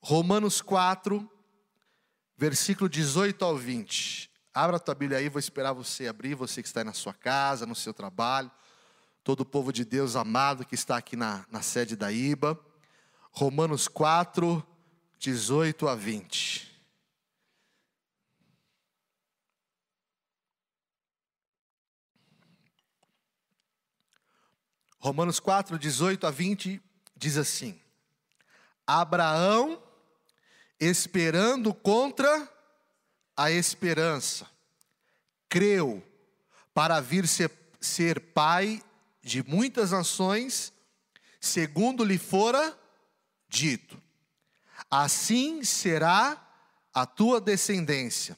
Romanos 0.00 0.60
4, 0.60 1.28
versículo 2.36 2.88
18 2.88 3.44
ao 3.44 3.56
20. 3.56 4.30
Abra 4.54 4.76
a 4.76 4.80
tua 4.80 4.94
Bíblia 4.94 5.18
aí, 5.18 5.28
vou 5.28 5.38
esperar 5.38 5.72
você 5.72 6.08
abrir, 6.08 6.34
você 6.34 6.62
que 6.62 6.68
está 6.68 6.80
aí 6.80 6.84
na 6.84 6.92
sua 6.92 7.14
casa, 7.14 7.66
no 7.66 7.74
seu 7.74 7.94
trabalho, 7.94 8.50
todo 9.22 9.40
o 9.40 9.46
povo 9.46 9.72
de 9.72 9.84
Deus 9.84 10.16
amado 10.16 10.64
que 10.64 10.74
está 10.74 10.96
aqui 10.96 11.16
na, 11.16 11.44
na 11.50 11.62
sede 11.62 11.94
da 11.94 12.10
IBA. 12.10 12.58
Romanos 13.30 13.86
4, 13.86 14.66
18 15.18 15.88
a 15.88 15.94
20. 15.94 16.67
Romanos 24.98 25.38
4, 25.38 25.78
18 25.78 26.26
a 26.26 26.30
20 26.30 26.82
diz 27.16 27.36
assim: 27.36 27.80
Abraão, 28.86 29.82
esperando 30.80 31.72
contra 31.72 32.48
a 33.36 33.50
esperança, 33.50 34.48
creu 35.48 36.02
para 36.74 37.00
vir 37.00 37.28
ser, 37.28 37.50
ser 37.80 38.20
pai 38.20 38.82
de 39.22 39.42
muitas 39.44 39.92
nações, 39.92 40.72
segundo 41.40 42.04
lhe 42.04 42.18
fora 42.18 42.76
dito: 43.48 44.00
Assim 44.90 45.62
será 45.62 46.44
a 46.92 47.06
tua 47.06 47.40
descendência. 47.40 48.36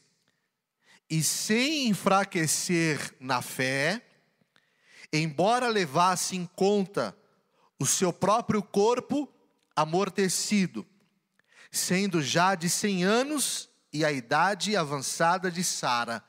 E 1.09 1.23
sem 1.23 1.89
enfraquecer 1.89 3.17
na 3.19 3.43
fé, 3.43 4.10
embora 5.13 5.69
levasse 5.69 6.37
em 6.37 6.47
conta 6.47 7.17
o 7.79 7.87
seu 7.87 8.13
próprio 8.13 8.63
corpo 8.63 9.29
amortecido, 9.75 10.87
sendo 11.71 12.23
já 12.23 12.55
de 12.55 12.69
cem 12.69 13.05
anos 13.05 13.69
e 13.93 14.05
a 14.05 14.13
idade 14.13 14.77
avançada 14.77 15.51
de 15.51 15.65
Sara, 15.65 16.23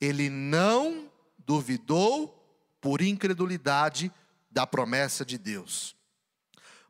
ele 0.00 0.28
não 0.28 1.10
duvidou 1.38 2.38
por 2.80 3.00
incredulidade 3.00 4.12
da 4.50 4.66
promessa 4.66 5.24
de 5.24 5.38
Deus, 5.38 5.96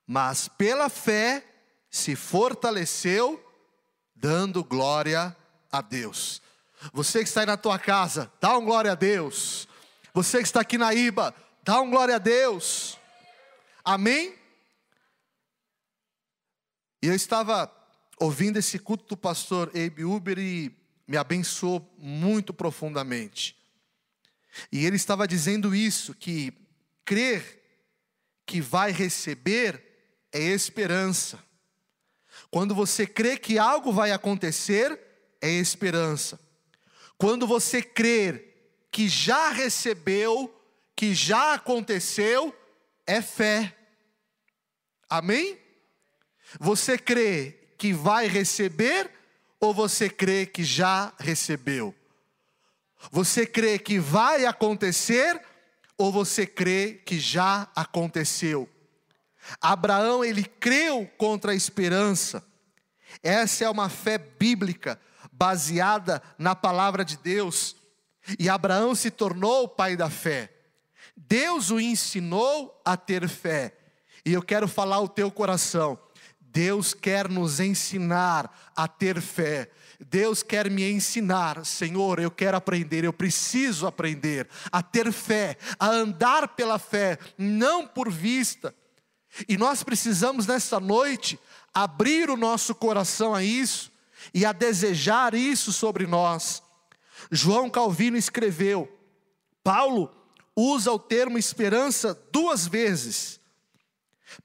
mas 0.07 0.49
pela 0.49 0.89
fé 0.89 1.45
se 1.91 2.17
fortaleceu, 2.17 3.39
dando 4.17 4.65
glória 4.65 5.37
a 5.71 5.81
Deus. 5.81 6.43
Você 6.93 7.21
que 7.21 7.29
está 7.29 7.41
aí 7.43 7.47
na 7.47 7.57
tua 7.57 7.79
casa, 7.79 8.33
dá 8.41 8.57
um 8.57 8.65
glória 8.65 8.93
a 8.93 8.97
Deus. 8.97 9.69
Você 10.15 10.39
que 10.39 10.45
está 10.45 10.61
aqui 10.61 10.77
na 10.77 10.93
IBA, 10.93 11.35
dá 11.63 11.81
um 11.81 11.91
glória 11.91 12.17
a 12.17 12.19
Deus. 12.19 12.99
Amém? 13.85 14.35
E 17.03 17.07
eu 17.07 17.15
estava 17.15 17.71
ouvindo 18.21 18.59
esse 18.59 18.79
culto 18.79 19.07
do 19.09 19.17
pastor 19.17 19.69
Abe 19.71 20.05
Uber 20.05 20.39
e 20.39 20.71
me 21.09 21.17
abençoou 21.17 21.93
muito 21.99 22.53
profundamente. 22.53 23.57
E 24.71 24.85
ele 24.85 24.97
estava 24.97 25.27
dizendo 25.27 25.75
isso, 25.75 26.15
que 26.15 26.53
crer 27.05 27.61
que 28.45 28.61
vai 28.61 28.93
receber 28.93 29.83
é 30.31 30.41
esperança. 30.41 31.43
Quando 32.51 32.75
você 32.75 33.07
crê 33.07 33.39
que 33.39 33.59
algo 33.59 33.93
vai 33.93 34.13
acontecer, 34.13 35.01
é 35.41 35.51
esperança. 35.51 36.39
Quando 37.17 37.47
você 37.47 37.83
crer 37.83 38.52
que 38.93 39.09
já 39.09 39.49
recebeu, 39.49 40.55
que 40.95 41.15
já 41.15 41.55
aconteceu, 41.55 42.55
é 43.07 43.23
fé. 43.23 43.75
Amém? 45.09 45.59
Você 46.61 46.99
crê 46.99 47.59
que 47.79 47.93
vai 47.95 48.29
receber 48.29 49.11
ou 49.59 49.73
você 49.73 50.11
crê 50.11 50.45
que 50.45 50.63
já 50.63 51.13
recebeu? 51.19 51.95
Você 53.11 53.47
crê 53.47 53.79
que 53.79 53.99
vai 53.99 54.45
acontecer 54.45 55.41
ou 55.97 56.13
você 56.13 56.47
crê 56.47 57.01
que 57.05 57.19
já 57.19 57.69
aconteceu? 57.75 58.69
Abraão, 59.61 60.25
ele 60.25 60.45
creu 60.45 61.11
contra 61.17 61.53
a 61.53 61.55
esperança. 61.55 62.45
Essa 63.23 63.65
é 63.65 63.71
uma 63.71 63.89
fé 63.89 64.19
bíblica 64.19 65.01
baseada 65.33 66.23
na 66.39 66.55
palavra 66.55 67.05
de 67.05 67.17
Deus. 67.17 67.75
E 68.39 68.49
Abraão 68.49 68.95
se 68.95 69.11
tornou 69.11 69.65
o 69.65 69.69
pai 69.69 69.97
da 69.97 70.09
fé. 70.11 70.53
Deus 71.17 71.71
o 71.71 71.81
ensinou 71.81 72.81
a 72.85 72.97
ter 72.97 73.29
fé. 73.29 73.77
E 74.25 74.33
eu 74.33 74.43
quero 74.43 74.69
falar 74.69 75.01
o 75.01 75.09
teu 75.09 75.31
coração. 75.31 75.99
Deus 76.41 76.93
quer 76.93 77.29
nos 77.29 77.61
ensinar 77.61 78.73
a 78.77 78.87
ter 78.87 79.21
fé. 79.21 79.71
Deus 79.99 80.43
quer 80.43 80.69
me 80.71 80.91
ensinar, 80.91 81.65
Senhor, 81.65 82.19
eu 82.19 82.31
quero 82.31 82.57
aprender, 82.57 83.05
eu 83.05 83.13
preciso 83.13 83.87
aprender 83.87 84.49
a 84.71 84.83
ter 84.83 85.13
fé, 85.13 85.57
a 85.79 85.89
andar 85.89 86.49
pela 86.49 86.79
fé, 86.79 87.19
não 87.39 87.87
por 87.87 88.11
vista. 88.11 88.75
E 89.49 89.57
nós 89.57 89.83
precisamos 89.83 90.47
nessa 90.47 90.79
noite 90.79 91.39
abrir 91.73 92.29
o 92.29 92.37
nosso 92.37 92.75
coração 92.75 93.35
a 93.35 93.43
isso 93.43 93.91
e 94.35 94.45
a 94.45 94.53
desejar 94.53 95.35
isso 95.35 95.73
sobre 95.73 96.07
nós. 96.07 96.63
João 97.35 97.71
Calvino 97.71 98.19
escreveu: 98.19 98.87
Paulo 99.65 100.15
usa 100.55 100.93
o 100.93 100.99
termo 100.99 101.39
esperança 101.39 102.15
duas 102.31 102.67
vezes. 102.69 103.41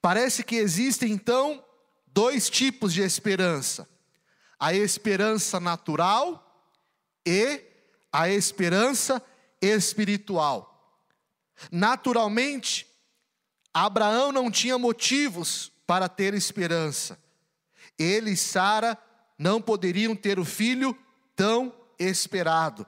Parece 0.02 0.42
que 0.42 0.56
existem 0.56 1.12
então 1.12 1.62
dois 2.08 2.50
tipos 2.50 2.94
de 2.94 3.02
esperança: 3.02 3.86
a 4.58 4.74
esperança 4.74 5.60
natural 5.60 6.66
e 7.26 7.62
a 8.10 8.30
esperança 8.30 9.22
espiritual. 9.62 10.74
Naturalmente, 11.70 12.88
Abraão 13.74 14.32
não 14.32 14.50
tinha 14.50 14.78
motivos 14.78 15.74
para 15.86 16.08
ter 16.08 16.34
esperança. 16.34 17.20
Ele 18.00 18.32
e 18.32 18.38
Sara 18.38 18.98
não 19.38 19.62
poderiam 19.62 20.16
ter 20.16 20.40
o 20.40 20.46
filho 20.46 20.98
tão 21.36 21.74
esperado. 22.00 22.86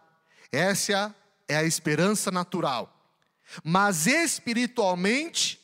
Essa 0.52 1.16
é 1.48 1.58
a 1.58 1.64
esperança 1.64 2.32
natural. 2.32 2.96
Mas 3.64 4.08
espiritualmente, 4.08 5.60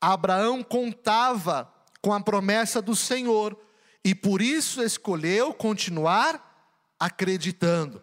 Abraão 0.00 0.62
contava 0.62 1.72
com 2.00 2.12
a 2.12 2.20
promessa 2.20 2.82
do 2.82 2.94
Senhor 2.94 3.58
e 4.04 4.14
por 4.14 4.42
isso 4.42 4.82
escolheu 4.82 5.54
continuar 5.54 6.52
acreditando. 6.98 8.02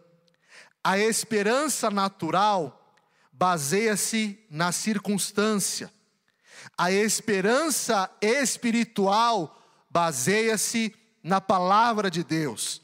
A 0.84 0.97
esperança 0.97 1.89
natural 1.89 2.95
baseia-se 3.32 4.39
na 4.49 4.71
circunstância. 4.71 5.91
A 6.78 6.91
esperança 6.91 8.10
espiritual 8.21 9.62
baseia-se 9.89 10.95
na 11.21 11.41
palavra 11.41 12.10
de 12.10 12.23
Deus. 12.23 12.82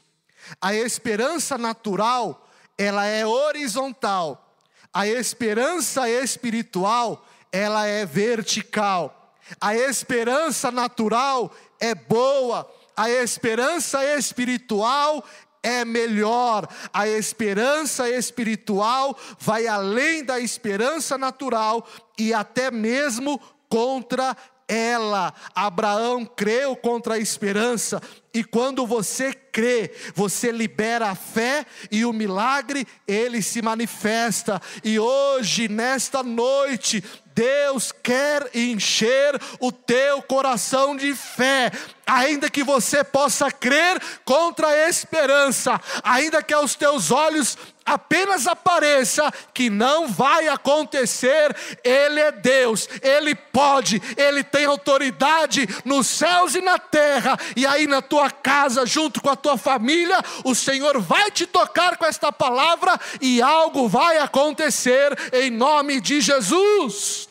A 0.60 0.74
esperança 0.74 1.56
natural, 1.56 2.46
ela 2.76 3.04
é 3.06 3.26
horizontal. 3.26 4.54
A 4.92 5.06
esperança 5.06 6.08
espiritual, 6.08 7.24
ela 7.52 7.86
é 7.86 8.04
vertical. 8.06 9.34
A 9.60 9.74
esperança 9.76 10.70
natural 10.70 11.52
é 11.78 11.94
boa, 11.94 12.68
a 12.96 13.08
esperança 13.08 14.04
espiritual 14.16 15.22
é 15.62 15.84
melhor. 15.84 16.68
A 16.92 17.08
esperança 17.08 18.08
espiritual 18.08 19.16
vai 19.38 19.66
além 19.66 20.24
da 20.24 20.40
esperança 20.40 21.18
natural 21.18 21.86
e 22.16 22.32
até 22.32 22.70
mesmo 22.70 23.40
contra 23.68 24.36
ela. 24.68 25.32
Abraão 25.54 26.24
creu 26.24 26.76
contra 26.76 27.14
a 27.14 27.18
esperança, 27.18 28.00
e 28.32 28.44
quando 28.44 28.86
você 28.86 29.32
crê, 29.32 29.90
você 30.14 30.52
libera 30.52 31.08
a 31.08 31.14
fé 31.14 31.64
e 31.90 32.04
o 32.04 32.12
milagre 32.12 32.86
ele 33.08 33.40
se 33.40 33.62
manifesta. 33.62 34.60
E 34.84 34.98
hoje, 34.98 35.68
nesta 35.68 36.22
noite, 36.22 37.02
Deus 37.34 37.92
quer 37.92 38.50
encher 38.54 39.40
o 39.58 39.72
teu 39.72 40.20
coração 40.22 40.94
de 40.94 41.14
fé, 41.14 41.70
ainda 42.06 42.48
que 42.48 42.62
você 42.62 43.02
possa 43.02 43.50
crer 43.50 44.00
contra 44.24 44.68
a 44.68 44.88
esperança, 44.88 45.80
ainda 46.04 46.42
que 46.42 46.54
aos 46.54 46.76
teus 46.76 47.10
olhos 47.10 47.58
apenas 47.84 48.46
apareça 48.46 49.32
que 49.52 49.70
não 49.70 50.08
vai 50.08 50.48
acontecer, 50.48 51.54
Ele 51.84 52.20
é 52.20 52.32
Deus, 52.32 52.88
Ele 53.02 53.34
pode, 53.34 54.00
Ele 54.16 54.42
tem 54.44 54.64
autoridade 54.64 55.68
nos 55.84 56.06
céus 56.06 56.54
e 56.54 56.60
na 56.60 56.78
terra, 56.78 57.38
e 57.56 57.66
aí 57.66 57.86
na 57.86 58.02
tua 58.02 58.30
casa, 58.30 58.86
junto 58.86 59.20
com 59.20 59.30
a 59.30 59.36
tua 59.36 59.56
família, 59.56 60.20
o 60.44 60.54
Senhor 60.54 61.00
vai 61.00 61.30
te 61.30 61.46
tocar 61.46 61.96
com 61.96 62.04
esta 62.04 62.32
palavra 62.32 62.98
e 63.20 63.42
algo 63.42 63.88
vai 63.88 64.18
acontecer 64.18 65.16
em 65.32 65.50
nome 65.50 66.00
de 66.00 66.20
Jesus. 66.20 67.28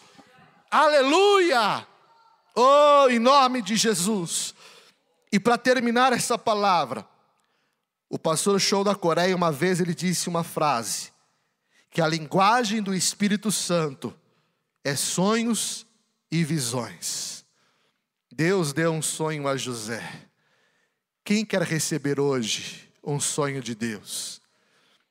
Aleluia! 0.72 1.86
Oh, 2.58 3.10
em 3.10 3.20
nome 3.20 3.62
de 3.62 3.76
Jesus. 3.76 4.55
E 5.36 5.40
para 5.40 5.58
terminar 5.58 6.14
essa 6.14 6.38
palavra, 6.38 7.06
o 8.10 8.18
pastor 8.18 8.58
Show 8.58 8.86
da 8.86 8.96
Coreia, 8.96 9.36
uma 9.36 9.52
vez, 9.52 9.82
ele 9.82 9.94
disse 9.94 10.30
uma 10.30 10.46
frase: 10.46 11.12
que 11.92 12.02
a 12.02 12.08
linguagem 12.08 12.82
do 12.82 12.96
Espírito 12.96 13.52
Santo 13.52 14.16
é 14.82 14.96
sonhos 14.96 15.86
e 16.32 16.42
visões. 16.42 17.44
Deus 18.32 18.72
deu 18.72 18.94
um 18.94 19.02
sonho 19.02 19.46
a 19.46 19.58
José. 19.58 20.02
Quem 21.22 21.44
quer 21.44 21.64
receber 21.64 22.18
hoje 22.18 22.90
um 23.04 23.20
sonho 23.20 23.62
de 23.62 23.76
Deus? 23.76 24.42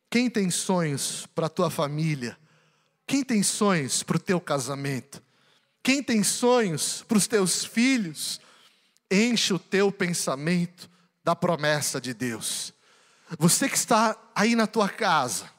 Quem 0.08 0.30
tem 0.30 0.50
sonhos 0.50 1.26
para 1.34 1.48
a 1.48 1.50
tua 1.50 1.68
família? 1.68 2.38
Quem 3.06 3.22
tem 3.22 3.42
sonhos 3.42 4.02
para 4.02 4.16
o 4.16 4.20
teu 4.20 4.40
casamento? 4.40 5.22
Quem 5.82 6.02
tem 6.02 6.24
sonhos 6.24 7.02
para 7.06 7.18
os 7.18 7.26
teus 7.26 7.62
filhos, 7.62 8.40
enche 9.10 9.52
o 9.52 9.58
teu 9.58 9.90
pensamento 9.92 10.90
da 11.22 11.34
promessa 11.34 12.00
de 12.00 12.12
Deus. 12.12 12.72
Você 13.38 13.68
que 13.68 13.76
está 13.76 14.16
aí 14.34 14.54
na 14.54 14.66
tua 14.66 14.88
casa, 14.88 15.50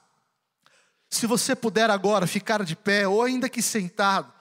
se 1.09 1.27
você 1.27 1.55
puder 1.55 1.89
agora 1.89 2.27
ficar 2.27 2.63
de 2.63 2.75
pé, 2.75 3.07
ou 3.07 3.23
ainda 3.23 3.49
que 3.49 3.61
sentado, 3.61 4.31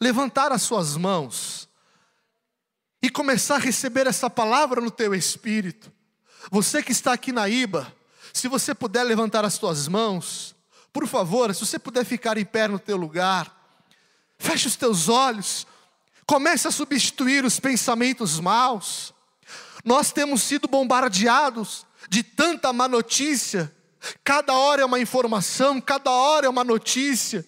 levantar 0.00 0.52
as 0.52 0.62
suas 0.62 0.96
mãos 0.96 1.68
e 3.02 3.10
começar 3.10 3.56
a 3.56 3.60
receber 3.60 4.06
essa 4.06 4.30
palavra 4.30 4.80
no 4.80 4.90
teu 4.90 5.14
espírito. 5.14 5.92
Você 6.50 6.82
que 6.82 6.92
está 6.92 7.12
aqui 7.12 7.32
na 7.32 7.48
IBA, 7.48 7.92
se 8.32 8.48
você 8.48 8.74
puder 8.74 9.04
levantar 9.04 9.44
as 9.44 9.58
tuas 9.58 9.86
mãos, 9.86 10.54
por 10.92 11.06
favor, 11.06 11.54
se 11.54 11.64
você 11.64 11.78
puder 11.78 12.04
ficar 12.04 12.38
em 12.38 12.44
pé 12.44 12.66
no 12.66 12.78
teu 12.78 12.96
lugar, 12.96 13.64
Feche 14.38 14.66
os 14.66 14.76
teus 14.76 15.08
olhos. 15.08 15.66
Comece 16.26 16.68
a 16.68 16.70
substituir 16.70 17.44
os 17.44 17.60
pensamentos 17.60 18.40
maus. 18.40 19.12
Nós 19.84 20.12
temos 20.12 20.42
sido 20.42 20.66
bombardeados 20.66 21.86
de 22.08 22.22
tanta 22.22 22.72
má 22.72 22.88
notícia. 22.88 23.74
Cada 24.22 24.54
hora 24.54 24.82
é 24.82 24.84
uma 24.84 25.00
informação, 25.00 25.80
cada 25.80 26.10
hora 26.10 26.46
é 26.46 26.48
uma 26.48 26.64
notícia. 26.64 27.46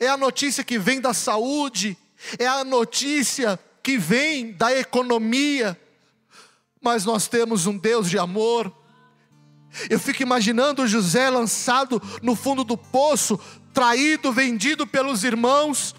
É 0.00 0.08
a 0.08 0.16
notícia 0.16 0.62
que 0.62 0.78
vem 0.78 1.00
da 1.00 1.14
saúde, 1.14 1.96
é 2.38 2.46
a 2.46 2.64
notícia 2.64 3.58
que 3.82 3.96
vem 3.96 4.52
da 4.52 4.76
economia. 4.76 5.80
Mas 6.80 7.04
nós 7.04 7.28
temos 7.28 7.66
um 7.66 7.76
Deus 7.78 8.10
de 8.10 8.18
amor. 8.18 8.72
Eu 9.88 10.00
fico 10.00 10.22
imaginando 10.22 10.86
José 10.86 11.30
lançado 11.30 12.02
no 12.22 12.34
fundo 12.34 12.64
do 12.64 12.76
poço, 12.76 13.38
traído, 13.72 14.32
vendido 14.32 14.86
pelos 14.86 15.22
irmãos, 15.22 15.94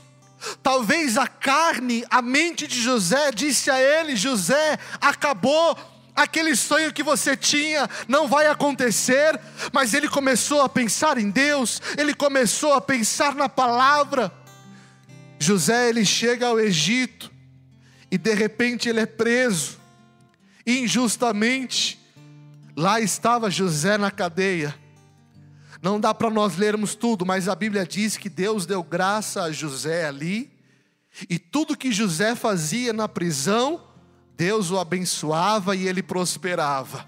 Talvez 0.63 1.17
a 1.17 1.27
carne, 1.27 2.03
a 2.09 2.21
mente 2.21 2.67
de 2.67 2.81
José 2.81 3.31
disse 3.31 3.69
a 3.69 3.79
ele: 3.79 4.15
José, 4.15 4.77
acabou, 4.99 5.77
aquele 6.15 6.55
sonho 6.55 6.93
que 6.93 7.03
você 7.03 7.35
tinha 7.37 7.89
não 8.07 8.27
vai 8.27 8.47
acontecer, 8.47 9.39
mas 9.71 9.93
ele 9.93 10.07
começou 10.07 10.61
a 10.61 10.69
pensar 10.69 11.17
em 11.17 11.29
Deus, 11.29 11.81
ele 11.97 12.13
começou 12.13 12.73
a 12.73 12.81
pensar 12.81 13.35
na 13.35 13.47
palavra. 13.47 14.31
José 15.39 15.89
ele 15.89 16.05
chega 16.05 16.47
ao 16.47 16.59
Egito 16.59 17.31
e 18.11 18.17
de 18.17 18.33
repente 18.33 18.87
ele 18.87 18.99
é 18.99 19.05
preso 19.05 19.79
injustamente. 20.65 21.99
Lá 22.75 22.99
estava 22.99 23.49
José 23.49 23.97
na 23.97 24.11
cadeia. 24.11 24.75
Não 25.81 25.99
dá 25.99 26.13
para 26.13 26.29
nós 26.29 26.57
lermos 26.57 26.93
tudo, 26.93 27.25
mas 27.25 27.47
a 27.47 27.55
Bíblia 27.55 27.85
diz 27.85 28.15
que 28.15 28.29
Deus 28.29 28.65
deu 28.65 28.83
graça 28.83 29.43
a 29.43 29.51
José 29.51 30.05
ali, 30.05 30.51
e 31.29 31.39
tudo 31.39 31.75
que 31.75 31.91
José 31.91 32.35
fazia 32.35 32.93
na 32.93 33.07
prisão, 33.07 33.83
Deus 34.37 34.71
o 34.71 34.79
abençoava 34.79 35.75
e 35.75 35.87
ele 35.87 36.01
prosperava. 36.01 37.05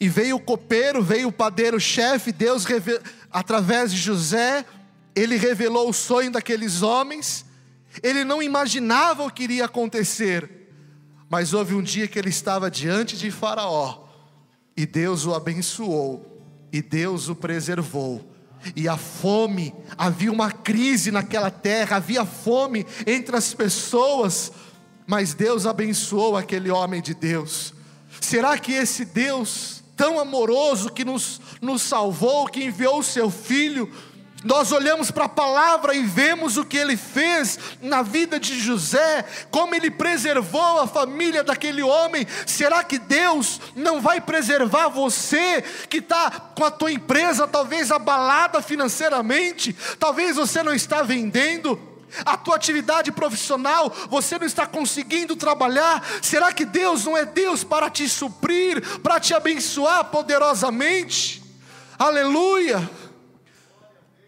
E 0.00 0.08
veio 0.08 0.36
o 0.36 0.40
copeiro, 0.40 1.02
veio 1.02 1.28
o 1.28 1.32
padeiro-chefe, 1.32 2.30
Deus, 2.30 2.64
através 3.30 3.90
de 3.92 3.98
José, 3.98 4.64
ele 5.14 5.36
revelou 5.36 5.88
o 5.88 5.92
sonho 5.92 6.30
daqueles 6.30 6.82
homens. 6.82 7.44
Ele 8.02 8.22
não 8.22 8.42
imaginava 8.42 9.24
o 9.24 9.30
que 9.30 9.42
iria 9.42 9.64
acontecer, 9.64 10.70
mas 11.28 11.52
houve 11.52 11.74
um 11.74 11.82
dia 11.82 12.06
que 12.06 12.18
ele 12.18 12.28
estava 12.28 12.70
diante 12.70 13.16
de 13.16 13.30
Faraó, 13.30 14.07
e 14.78 14.86
Deus 14.86 15.26
o 15.26 15.34
abençoou, 15.34 16.40
e 16.72 16.80
Deus 16.80 17.28
o 17.28 17.34
preservou. 17.34 18.24
E 18.76 18.88
a 18.88 18.96
fome, 18.96 19.74
havia 19.96 20.30
uma 20.30 20.52
crise 20.52 21.10
naquela 21.10 21.50
terra, 21.50 21.96
havia 21.96 22.24
fome 22.24 22.86
entre 23.04 23.34
as 23.36 23.52
pessoas, 23.52 24.52
mas 25.04 25.34
Deus 25.34 25.66
abençoou 25.66 26.36
aquele 26.36 26.70
homem 26.70 27.02
de 27.02 27.12
Deus. 27.12 27.74
Será 28.20 28.56
que 28.56 28.70
esse 28.70 29.04
Deus 29.04 29.82
tão 29.96 30.20
amoroso 30.20 30.92
que 30.92 31.04
nos, 31.04 31.40
nos 31.60 31.82
salvou, 31.82 32.46
que 32.46 32.62
enviou 32.62 33.00
o 33.00 33.04
seu 33.04 33.32
filho, 33.32 33.92
nós 34.44 34.70
olhamos 34.70 35.10
para 35.10 35.24
a 35.24 35.28
palavra 35.28 35.94
e 35.94 36.02
vemos 36.02 36.56
o 36.56 36.64
que 36.64 36.76
ele 36.76 36.96
fez 36.96 37.58
na 37.82 38.02
vida 38.02 38.38
de 38.38 38.58
José, 38.58 39.24
como 39.50 39.74
ele 39.74 39.90
preservou 39.90 40.80
a 40.80 40.86
família 40.86 41.42
daquele 41.42 41.82
homem. 41.82 42.26
Será 42.46 42.84
que 42.84 42.98
Deus 42.98 43.60
não 43.74 44.00
vai 44.00 44.20
preservar 44.20 44.88
você 44.88 45.62
que 45.88 45.98
está 45.98 46.30
com 46.54 46.64
a 46.64 46.70
tua 46.70 46.92
empresa 46.92 47.48
talvez 47.48 47.90
abalada 47.90 48.62
financeiramente? 48.62 49.74
Talvez 49.98 50.36
você 50.36 50.62
não 50.62 50.72
está 50.72 51.02
vendendo, 51.02 51.80
a 52.24 52.36
tua 52.36 52.56
atividade 52.56 53.12
profissional, 53.12 53.92
você 54.08 54.38
não 54.38 54.46
está 54.46 54.66
conseguindo 54.66 55.36
trabalhar, 55.36 56.02
será 56.22 56.52
que 56.52 56.64
Deus 56.64 57.04
não 57.04 57.16
é 57.16 57.24
Deus 57.24 57.62
para 57.64 57.90
te 57.90 58.08
suprir, 58.08 59.00
para 59.00 59.20
te 59.20 59.34
abençoar 59.34 60.04
poderosamente? 60.06 61.42
Aleluia! 61.98 63.07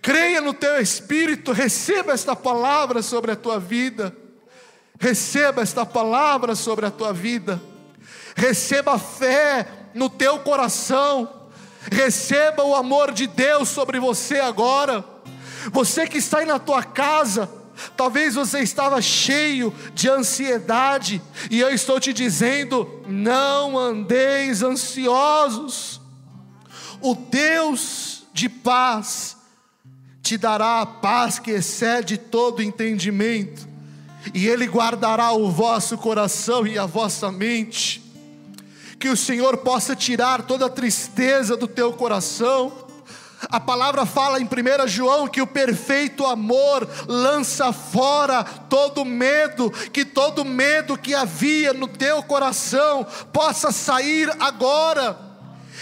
Creia 0.02 0.40
no 0.40 0.54
teu 0.54 0.80
espírito, 0.80 1.52
receba 1.52 2.12
esta 2.12 2.34
palavra 2.34 3.02
sobre 3.02 3.32
a 3.32 3.36
tua 3.36 3.60
vida. 3.60 4.16
Receba 4.98 5.62
esta 5.62 5.84
palavra 5.84 6.54
sobre 6.54 6.86
a 6.86 6.90
tua 6.90 7.12
vida. 7.12 7.60
Receba 8.34 8.98
fé 8.98 9.66
no 9.94 10.08
teu 10.08 10.38
coração. 10.38 11.48
Receba 11.90 12.64
o 12.64 12.74
amor 12.74 13.12
de 13.12 13.26
Deus 13.26 13.68
sobre 13.68 13.98
você 13.98 14.40
agora. 14.40 15.04
Você 15.70 16.06
que 16.06 16.18
está 16.18 16.38
aí 16.38 16.46
na 16.46 16.58
tua 16.58 16.82
casa, 16.82 17.50
talvez 17.96 18.34
você 18.34 18.60
estava 18.60 19.00
cheio 19.02 19.74
de 19.94 20.08
ansiedade, 20.08 21.20
e 21.50 21.60
eu 21.60 21.70
estou 21.70 22.00
te 22.00 22.12
dizendo: 22.12 23.02
não 23.06 23.78
andeis 23.78 24.62
ansiosos. 24.62 26.00
O 27.02 27.14
Deus 27.14 28.24
de 28.32 28.48
paz 28.48 29.39
te 30.22 30.36
dará 30.36 30.80
a 30.80 30.86
paz 30.86 31.38
que 31.38 31.50
excede 31.50 32.16
todo 32.16 32.62
entendimento, 32.62 33.68
e 34.34 34.46
Ele 34.46 34.66
guardará 34.66 35.32
o 35.32 35.50
vosso 35.50 35.96
coração 35.96 36.66
e 36.66 36.78
a 36.78 36.86
vossa 36.86 37.32
mente. 37.32 38.02
Que 38.98 39.08
o 39.08 39.16
Senhor 39.16 39.56
possa 39.58 39.96
tirar 39.96 40.42
toda 40.42 40.66
a 40.66 40.70
tristeza 40.70 41.56
do 41.56 41.66
teu 41.66 41.94
coração. 41.94 42.70
A 43.50 43.58
palavra 43.58 44.04
fala 44.04 44.38
em 44.38 44.44
1 44.44 44.86
João 44.86 45.26
que 45.26 45.40
o 45.40 45.46
perfeito 45.46 46.26
amor 46.26 46.86
lança 47.08 47.72
fora 47.72 48.44
todo 48.44 49.02
medo, 49.02 49.70
que 49.70 50.04
todo 50.04 50.44
medo 50.44 50.98
que 50.98 51.14
havia 51.14 51.72
no 51.72 51.88
teu 51.88 52.22
coração 52.22 53.06
possa 53.32 53.72
sair 53.72 54.30
agora 54.38 55.29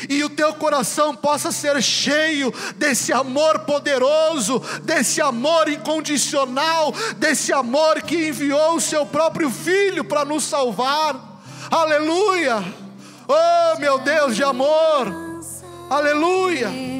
e 0.08 0.22
o 0.22 0.30
teu 0.30 0.54
coração 0.54 1.14
possa 1.14 1.50
ser 1.50 1.82
cheio 1.82 2.52
desse 2.76 3.12
amor 3.12 3.60
poderoso, 3.60 4.60
desse 4.82 5.20
amor 5.20 5.68
incondicional, 5.68 6.92
desse 7.16 7.52
amor 7.52 8.02
que 8.02 8.28
enviou 8.28 8.76
o 8.76 8.80
seu 8.80 9.06
próprio 9.06 9.50
filho 9.50 10.04
para 10.04 10.24
nos 10.24 10.44
salvar. 10.44 11.40
Aleluia! 11.70 12.62
Oh, 13.26 13.78
meu 13.78 13.98
Deus 13.98 14.34
de 14.36 14.42
amor! 14.42 15.12
Aleluia! 15.90 16.97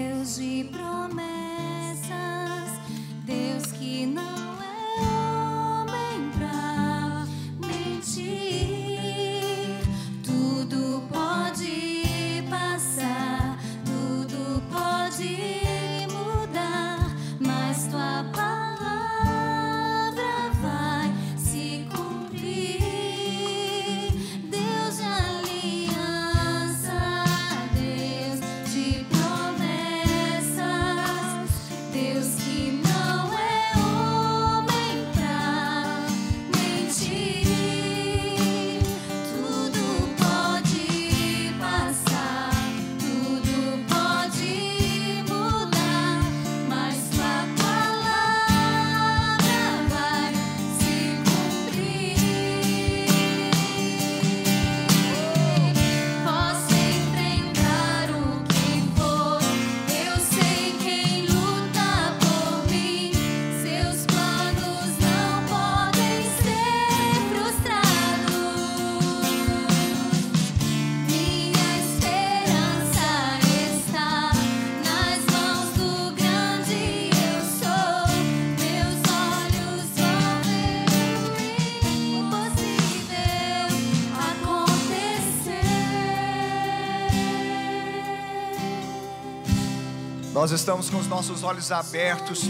Nós 90.40 90.52
estamos 90.52 90.88
com 90.88 90.98
os 90.98 91.08
nossos 91.08 91.42
olhos 91.42 91.72
abertos, 91.72 92.44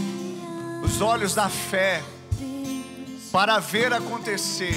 os 0.83 1.01
olhos 1.01 1.33
da 1.33 1.49
fé, 1.49 2.03
para 3.31 3.57
ver 3.57 3.91
acontecer. 3.91 4.75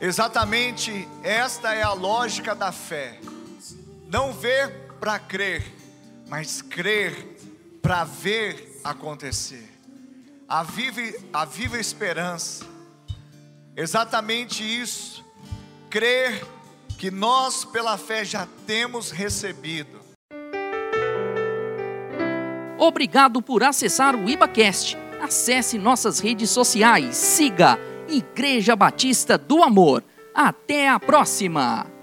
Exatamente 0.00 1.08
esta 1.22 1.74
é 1.74 1.84
a 1.84 1.92
lógica 1.92 2.56
da 2.56 2.72
fé. 2.72 3.20
Não 4.08 4.32
ver 4.32 4.88
para 4.98 5.16
crer, 5.16 5.72
mas 6.26 6.60
crer 6.60 7.38
para 7.80 8.02
ver 8.02 8.80
acontecer. 8.82 9.70
A 10.48 10.64
viva, 10.64 11.18
a 11.32 11.44
viva 11.44 11.78
esperança, 11.78 12.66
exatamente 13.76 14.60
isso, 14.64 15.24
crer 15.88 16.44
que 16.98 17.12
nós, 17.12 17.64
pela 17.64 17.96
fé, 17.96 18.24
já 18.24 18.46
temos 18.66 19.12
recebido. 19.12 20.00
Obrigado 22.76 23.40
por 23.40 23.62
acessar 23.62 24.16
o 24.16 24.28
IbaCast. 24.28 24.98
Acesse 25.22 25.78
nossas 25.78 26.18
redes 26.18 26.50
sociais. 26.50 27.16
Siga 27.16 27.78
Igreja 28.08 28.74
Batista 28.74 29.38
do 29.38 29.62
Amor. 29.62 30.02
Até 30.34 30.88
a 30.88 30.98
próxima! 30.98 31.97